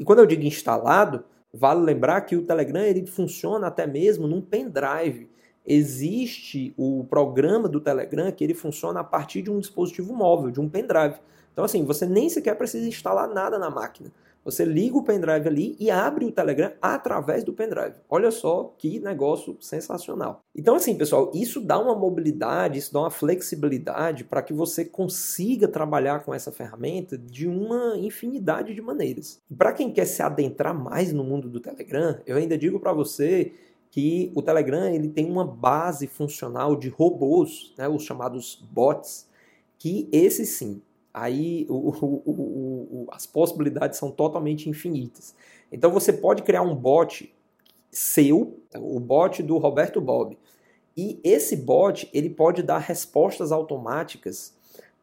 E 0.00 0.04
quando 0.04 0.18
eu 0.18 0.26
digo 0.26 0.42
instalado, 0.42 1.22
Vale 1.52 1.80
lembrar 1.80 2.22
que 2.22 2.36
o 2.36 2.42
Telegram 2.42 2.82
ele 2.82 3.06
funciona 3.06 3.66
até 3.66 3.86
mesmo 3.86 4.26
num 4.26 4.40
pendrive. 4.40 5.30
Existe 5.66 6.74
o 6.76 7.04
programa 7.08 7.68
do 7.68 7.80
Telegram 7.80 8.30
que 8.32 8.44
ele 8.44 8.54
funciona 8.54 9.00
a 9.00 9.04
partir 9.04 9.42
de 9.42 9.50
um 9.50 9.58
dispositivo 9.58 10.14
móvel, 10.14 10.50
de 10.50 10.60
um 10.60 10.68
pendrive. 10.68 11.16
Então 11.52 11.64
assim, 11.64 11.84
você 11.84 12.06
nem 12.06 12.28
sequer 12.28 12.56
precisa 12.56 12.86
instalar 12.86 13.28
nada 13.28 13.58
na 13.58 13.70
máquina. 13.70 14.12
Você 14.48 14.64
liga 14.64 14.96
o 14.96 15.02
pendrive 15.02 15.46
ali 15.46 15.76
e 15.78 15.90
abre 15.90 16.24
o 16.24 16.32
Telegram 16.32 16.72
através 16.80 17.44
do 17.44 17.52
pendrive. 17.52 17.96
Olha 18.08 18.30
só 18.30 18.74
que 18.78 18.98
negócio 18.98 19.58
sensacional. 19.60 20.40
Então, 20.56 20.74
assim, 20.74 20.96
pessoal, 20.96 21.30
isso 21.34 21.60
dá 21.60 21.78
uma 21.78 21.94
mobilidade, 21.94 22.78
isso 22.78 22.90
dá 22.90 23.00
uma 23.00 23.10
flexibilidade 23.10 24.24
para 24.24 24.40
que 24.40 24.54
você 24.54 24.86
consiga 24.86 25.68
trabalhar 25.68 26.24
com 26.24 26.32
essa 26.32 26.50
ferramenta 26.50 27.18
de 27.18 27.46
uma 27.46 27.94
infinidade 27.98 28.74
de 28.74 28.80
maneiras. 28.80 29.38
Para 29.54 29.74
quem 29.74 29.92
quer 29.92 30.06
se 30.06 30.22
adentrar 30.22 30.74
mais 30.74 31.12
no 31.12 31.22
mundo 31.22 31.50
do 31.50 31.60
Telegram, 31.60 32.18
eu 32.26 32.38
ainda 32.38 32.56
digo 32.56 32.80
para 32.80 32.94
você 32.94 33.52
que 33.90 34.32
o 34.34 34.40
Telegram 34.40 34.88
ele 34.88 35.10
tem 35.10 35.30
uma 35.30 35.44
base 35.44 36.06
funcional 36.06 36.74
de 36.74 36.88
robôs, 36.88 37.74
né, 37.76 37.86
os 37.86 38.02
chamados 38.02 38.66
bots, 38.72 39.28
que 39.78 40.08
esse 40.10 40.46
sim 40.46 40.80
aí 41.22 41.66
o, 41.68 41.74
o, 41.74 42.22
o, 42.30 43.08
as 43.10 43.26
possibilidades 43.26 43.98
são 43.98 44.10
totalmente 44.10 44.68
infinitas. 44.68 45.34
Então 45.70 45.90
você 45.90 46.12
pode 46.12 46.42
criar 46.42 46.62
um 46.62 46.74
bot 46.74 47.32
seu, 47.90 48.58
o 48.76 49.00
bot 49.00 49.42
do 49.42 49.58
Roberto 49.58 50.00
Bob, 50.00 50.38
e 50.96 51.20
esse 51.22 51.56
bot 51.56 52.08
ele 52.12 52.30
pode 52.30 52.62
dar 52.62 52.78
respostas 52.78 53.52
automáticas 53.52 54.56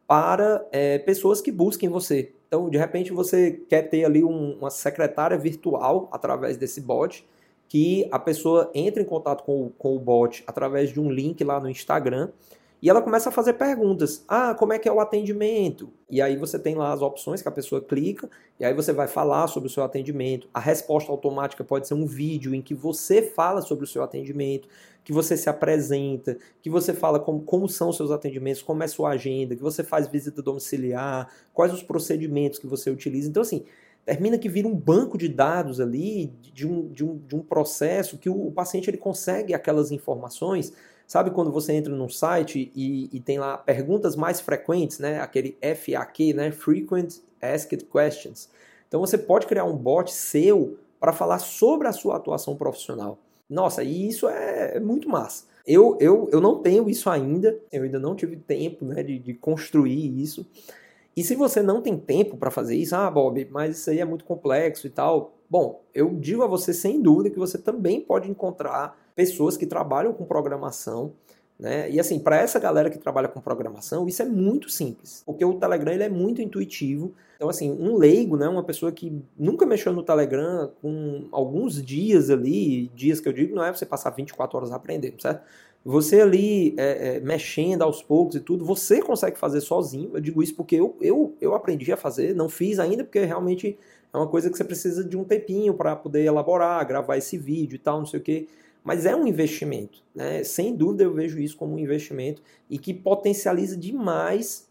para 0.06 0.64
é, 0.70 0.98
pessoas 0.98 1.40
que 1.40 1.50
busquem 1.50 1.88
você. 1.88 2.32
Então, 2.46 2.70
de 2.70 2.78
repente, 2.78 3.12
você 3.12 3.50
quer 3.68 3.82
ter 3.88 4.04
ali 4.04 4.22
um, 4.22 4.56
uma 4.58 4.70
secretária 4.70 5.36
virtual 5.36 6.08
através 6.12 6.56
desse 6.56 6.80
bot, 6.80 7.26
que 7.68 8.06
a 8.12 8.18
pessoa 8.18 8.70
entra 8.72 9.02
em 9.02 9.04
contato 9.04 9.42
com, 9.42 9.70
com 9.76 9.96
o 9.96 9.98
bot 9.98 10.44
através 10.46 10.92
de 10.92 11.00
um 11.00 11.10
link 11.10 11.42
lá 11.42 11.58
no 11.58 11.68
Instagram 11.68 12.30
e 12.82 12.90
ela 12.90 13.00
começa 13.00 13.30
a 13.30 13.32
fazer 13.32 13.54
perguntas. 13.54 14.24
Ah, 14.28 14.54
como 14.54 14.72
é 14.72 14.78
que 14.78 14.88
é 14.88 14.92
o 14.92 15.00
atendimento? 15.00 15.90
E 16.10 16.20
aí 16.20 16.36
você 16.36 16.58
tem 16.58 16.74
lá 16.74 16.92
as 16.92 17.00
opções 17.00 17.40
que 17.40 17.48
a 17.48 17.52
pessoa 17.52 17.80
clica, 17.80 18.28
e 18.60 18.64
aí 18.64 18.74
você 18.74 18.92
vai 18.92 19.08
falar 19.08 19.46
sobre 19.46 19.68
o 19.68 19.70
seu 19.70 19.82
atendimento. 19.82 20.48
A 20.52 20.60
resposta 20.60 21.10
automática 21.10 21.64
pode 21.64 21.88
ser 21.88 21.94
um 21.94 22.06
vídeo 22.06 22.54
em 22.54 22.60
que 22.60 22.74
você 22.74 23.22
fala 23.22 23.62
sobre 23.62 23.84
o 23.84 23.88
seu 23.88 24.02
atendimento, 24.02 24.68
que 25.02 25.12
você 25.12 25.36
se 25.36 25.48
apresenta, 25.48 26.36
que 26.60 26.68
você 26.68 26.92
fala 26.92 27.18
como, 27.18 27.40
como 27.42 27.68
são 27.68 27.88
os 27.88 27.96
seus 27.96 28.10
atendimentos, 28.10 28.60
como 28.60 28.82
é 28.82 28.88
sua 28.88 29.10
agenda, 29.10 29.56
que 29.56 29.62
você 29.62 29.82
faz 29.82 30.08
visita 30.08 30.42
domiciliar, 30.42 31.30
quais 31.54 31.72
os 31.72 31.82
procedimentos 31.82 32.58
que 32.58 32.66
você 32.66 32.90
utiliza. 32.90 33.28
Então, 33.28 33.42
assim, 33.42 33.64
termina 34.04 34.36
que 34.36 34.48
vira 34.48 34.68
um 34.68 34.74
banco 34.74 35.16
de 35.16 35.28
dados 35.28 35.80
ali, 35.80 36.26
de 36.52 36.66
um, 36.66 36.88
de 36.88 37.04
um, 37.04 37.18
de 37.18 37.34
um 37.34 37.40
processo 37.40 38.18
que 38.18 38.28
o, 38.28 38.48
o 38.48 38.52
paciente 38.52 38.90
ele 38.90 38.98
consegue 38.98 39.54
aquelas 39.54 39.90
informações 39.90 40.72
Sabe 41.06 41.30
quando 41.30 41.52
você 41.52 41.72
entra 41.72 41.94
num 41.94 42.08
site 42.08 42.72
e, 42.74 43.08
e, 43.12 43.20
tem 43.20 43.38
lá 43.38 43.56
perguntas 43.56 44.16
mais 44.16 44.40
frequentes, 44.40 44.98
né? 44.98 45.20
Aquele 45.20 45.56
FAQ, 45.60 46.34
né? 46.34 46.50
Frequent 46.50 47.18
Asked 47.40 47.84
Questions. 47.84 48.48
Então 48.88 49.00
você 49.00 49.16
pode 49.16 49.46
criar 49.46 49.64
um 49.64 49.76
bot 49.76 50.12
seu 50.12 50.78
para 50.98 51.12
falar 51.12 51.38
sobre 51.38 51.86
a 51.86 51.92
sua 51.92 52.16
atuação 52.16 52.56
profissional. 52.56 53.18
Nossa, 53.48 53.84
e 53.84 54.08
isso 54.08 54.28
é, 54.28 54.76
é 54.76 54.80
muito 54.80 55.08
massa. 55.08 55.44
Eu, 55.64 55.96
eu, 56.00 56.28
eu 56.32 56.40
não 56.40 56.60
tenho 56.60 56.88
isso 56.88 57.08
ainda, 57.08 57.56
eu 57.72 57.84
ainda 57.84 57.98
não 57.98 58.14
tive 58.14 58.36
tempo 58.36 58.84
né, 58.84 59.02
de, 59.02 59.18
de 59.18 59.34
construir 59.34 60.20
isso. 60.20 60.46
E 61.16 61.22
se 61.22 61.34
você 61.34 61.62
não 61.62 61.80
tem 61.80 61.96
tempo 61.96 62.36
para 62.36 62.50
fazer 62.50 62.76
isso, 62.76 62.94
ah, 62.94 63.10
Bob, 63.10 63.46
mas 63.50 63.78
isso 63.78 63.90
aí 63.90 64.00
é 64.00 64.04
muito 64.04 64.24
complexo 64.24 64.86
e 64.86 64.90
tal. 64.90 65.34
Bom, 65.48 65.82
eu 65.94 66.14
digo 66.14 66.42
a 66.42 66.46
você 66.46 66.72
sem 66.72 67.00
dúvida 67.00 67.30
que 67.30 67.38
você 67.38 67.58
também 67.58 68.00
pode 68.00 68.30
encontrar 68.30 68.98
pessoas 69.16 69.56
que 69.56 69.66
trabalham 69.66 70.12
com 70.12 70.24
programação. 70.24 71.12
Né? 71.58 71.90
E 71.90 71.98
assim, 71.98 72.18
para 72.18 72.36
essa 72.36 72.60
galera 72.60 72.90
que 72.90 72.98
trabalha 72.98 73.28
com 73.28 73.40
programação, 73.40 74.06
isso 74.06 74.20
é 74.20 74.26
muito 74.26 74.68
simples, 74.68 75.22
porque 75.24 75.42
o 75.42 75.54
Telegram 75.54 75.90
ele 75.90 76.04
é 76.04 76.08
muito 76.08 76.42
intuitivo. 76.42 77.14
Então, 77.36 77.48
assim, 77.48 77.72
um 77.72 77.96
leigo, 77.96 78.36
né, 78.36 78.46
uma 78.46 78.62
pessoa 78.62 78.92
que 78.92 79.22
nunca 79.38 79.64
mexeu 79.64 79.92
no 79.92 80.02
Telegram, 80.02 80.70
com 80.82 81.26
alguns 81.32 81.82
dias 81.82 82.28
ali, 82.28 82.88
dias 82.94 83.20
que 83.20 83.28
eu 83.28 83.32
digo, 83.32 83.54
não 83.54 83.64
é 83.64 83.72
você 83.72 83.86
passar 83.86 84.10
24 84.10 84.56
horas 84.56 84.70
aprendendo, 84.70 85.20
certo? 85.20 85.42
Você 85.82 86.20
ali 86.20 86.74
é, 86.76 87.16
é, 87.16 87.20
mexendo 87.20 87.82
aos 87.82 88.02
poucos 88.02 88.34
e 88.34 88.40
tudo, 88.40 88.64
você 88.64 89.00
consegue 89.00 89.38
fazer 89.38 89.60
sozinho. 89.60 90.10
Eu 90.14 90.20
digo 90.20 90.42
isso 90.42 90.54
porque 90.54 90.74
eu, 90.74 90.96
eu, 91.00 91.36
eu 91.40 91.54
aprendi 91.54 91.90
a 91.92 91.96
fazer, 91.96 92.34
não 92.34 92.48
fiz 92.48 92.78
ainda, 92.78 93.04
porque 93.04 93.20
realmente 93.20 93.78
é 94.12 94.16
uma 94.16 94.26
coisa 94.26 94.50
que 94.50 94.56
você 94.56 94.64
precisa 94.64 95.04
de 95.04 95.16
um 95.16 95.24
tempinho 95.24 95.74
para 95.74 95.94
poder 95.94 96.24
elaborar, 96.24 96.84
gravar 96.86 97.16
esse 97.16 97.38
vídeo 97.38 97.76
e 97.76 97.78
tal, 97.78 97.98
não 97.98 98.06
sei 98.06 98.18
o 98.18 98.22
que. 98.22 98.48
Mas 98.86 99.04
é 99.04 99.16
um 99.16 99.26
investimento, 99.26 100.00
né? 100.14 100.44
Sem 100.44 100.76
dúvida 100.76 101.02
eu 101.02 101.12
vejo 101.12 101.40
isso 101.40 101.56
como 101.56 101.74
um 101.74 101.78
investimento 101.78 102.40
e 102.70 102.78
que 102.78 102.94
potencializa 102.94 103.76
demais 103.76 104.70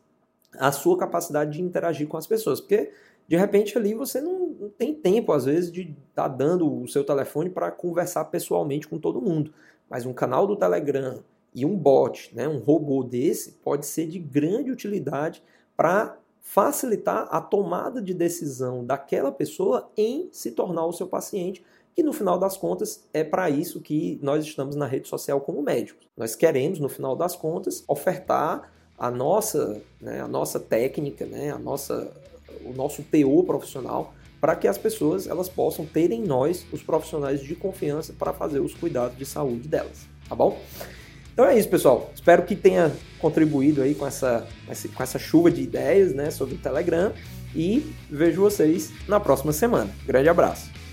a 0.58 0.72
sua 0.72 0.98
capacidade 0.98 1.58
de 1.58 1.62
interagir 1.62 2.08
com 2.08 2.16
as 2.16 2.26
pessoas, 2.26 2.62
porque 2.62 2.94
de 3.28 3.36
repente 3.36 3.78
ali 3.78 3.94
você 3.94 4.22
não, 4.22 4.72
tem 4.78 4.94
tempo 4.94 5.34
às 5.34 5.44
vezes 5.44 5.70
de 5.70 5.82
estar 5.82 5.98
tá 6.16 6.28
dando 6.30 6.82
o 6.82 6.88
seu 6.88 7.04
telefone 7.04 7.50
para 7.50 7.70
conversar 7.72 8.24
pessoalmente 8.26 8.88
com 8.88 8.98
todo 8.98 9.22
mundo, 9.22 9.54
mas 9.90 10.06
um 10.06 10.14
canal 10.14 10.48
do 10.48 10.56
Telegram 10.56 11.22
e 11.54 11.66
um 11.66 11.76
bot, 11.76 12.34
né, 12.34 12.48
um 12.48 12.60
robô 12.60 13.04
desse 13.04 13.52
pode 13.66 13.86
ser 13.86 14.08
de 14.08 14.18
grande 14.18 14.72
utilidade 14.72 15.44
para 15.76 16.18
facilitar 16.40 17.28
a 17.30 17.42
tomada 17.42 18.02
de 18.02 18.14
decisão 18.14 18.86
daquela 18.86 19.32
pessoa 19.32 19.92
em 19.98 20.30
se 20.32 20.52
tornar 20.52 20.86
o 20.86 20.94
seu 20.94 21.06
paciente 21.08 21.62
e 21.98 22.04
no 22.04 22.12
final 22.12 22.38
das 22.38 22.58
contas, 22.58 23.04
é 23.14 23.24
para 23.24 23.50
isso 23.50 23.80
que 23.80 24.20
nós 24.22 24.44
estamos 24.44 24.76
na 24.76 24.86
rede 24.86 25.08
social 25.08 25.40
como 25.40 25.62
médicos. 25.62 26.06
Nós 26.18 26.36
queremos, 26.36 26.80
no 26.80 26.90
final 26.90 27.16
das 27.16 27.36
contas, 27.36 27.84
ofertar 27.88 28.72
a 28.98 29.10
nossa, 29.10 29.82
né, 30.02 30.22
a 30.22 30.28
nossa 30.28 30.60
técnica, 30.60 31.26
né, 31.26 31.52
a 31.52 31.58
nossa, 31.58 32.12
o 32.66 32.74
nosso 32.74 33.04
teor 33.04 33.44
profissional 33.44 34.14
para 34.40 34.56
que 34.56 34.68
as 34.68 34.78
pessoas 34.78 35.28
elas 35.28 35.50
possam 35.50 35.86
ter 35.86 36.12
em 36.12 36.22
nós 36.22 36.66
os 36.72 36.84
profissionais 36.84 37.42
de 37.42 37.56
confiança 37.56 38.14
para 38.14 38.32
fazer 38.32 38.60
os 38.60 38.74
cuidados 38.74 39.18
de 39.18 39.26
saúde 39.26 39.68
delas, 39.68 40.06
tá 40.30 40.36
bom? 40.36 40.60
Então 41.34 41.46
é 41.46 41.58
isso, 41.58 41.68
pessoal. 41.68 42.12
Espero 42.14 42.44
que 42.44 42.56
tenha 42.56 42.92
contribuído 43.20 43.82
aí 43.82 43.96
com 43.96 44.06
essa, 44.06 44.48
com 44.94 45.04
essa 45.04 45.20
chuva 45.20 45.50
de 45.52 45.62
ideias 45.62 46.14
né, 46.14 46.30
sobre 46.32 46.56
o 46.56 46.58
Telegram 46.58 47.12
e 47.56 47.92
vejo 48.10 48.42
vocês 48.42 48.92
na 49.08 49.20
próxima 49.20 49.52
semana. 49.52 49.90
Grande 50.06 50.30
abraço. 50.30 50.85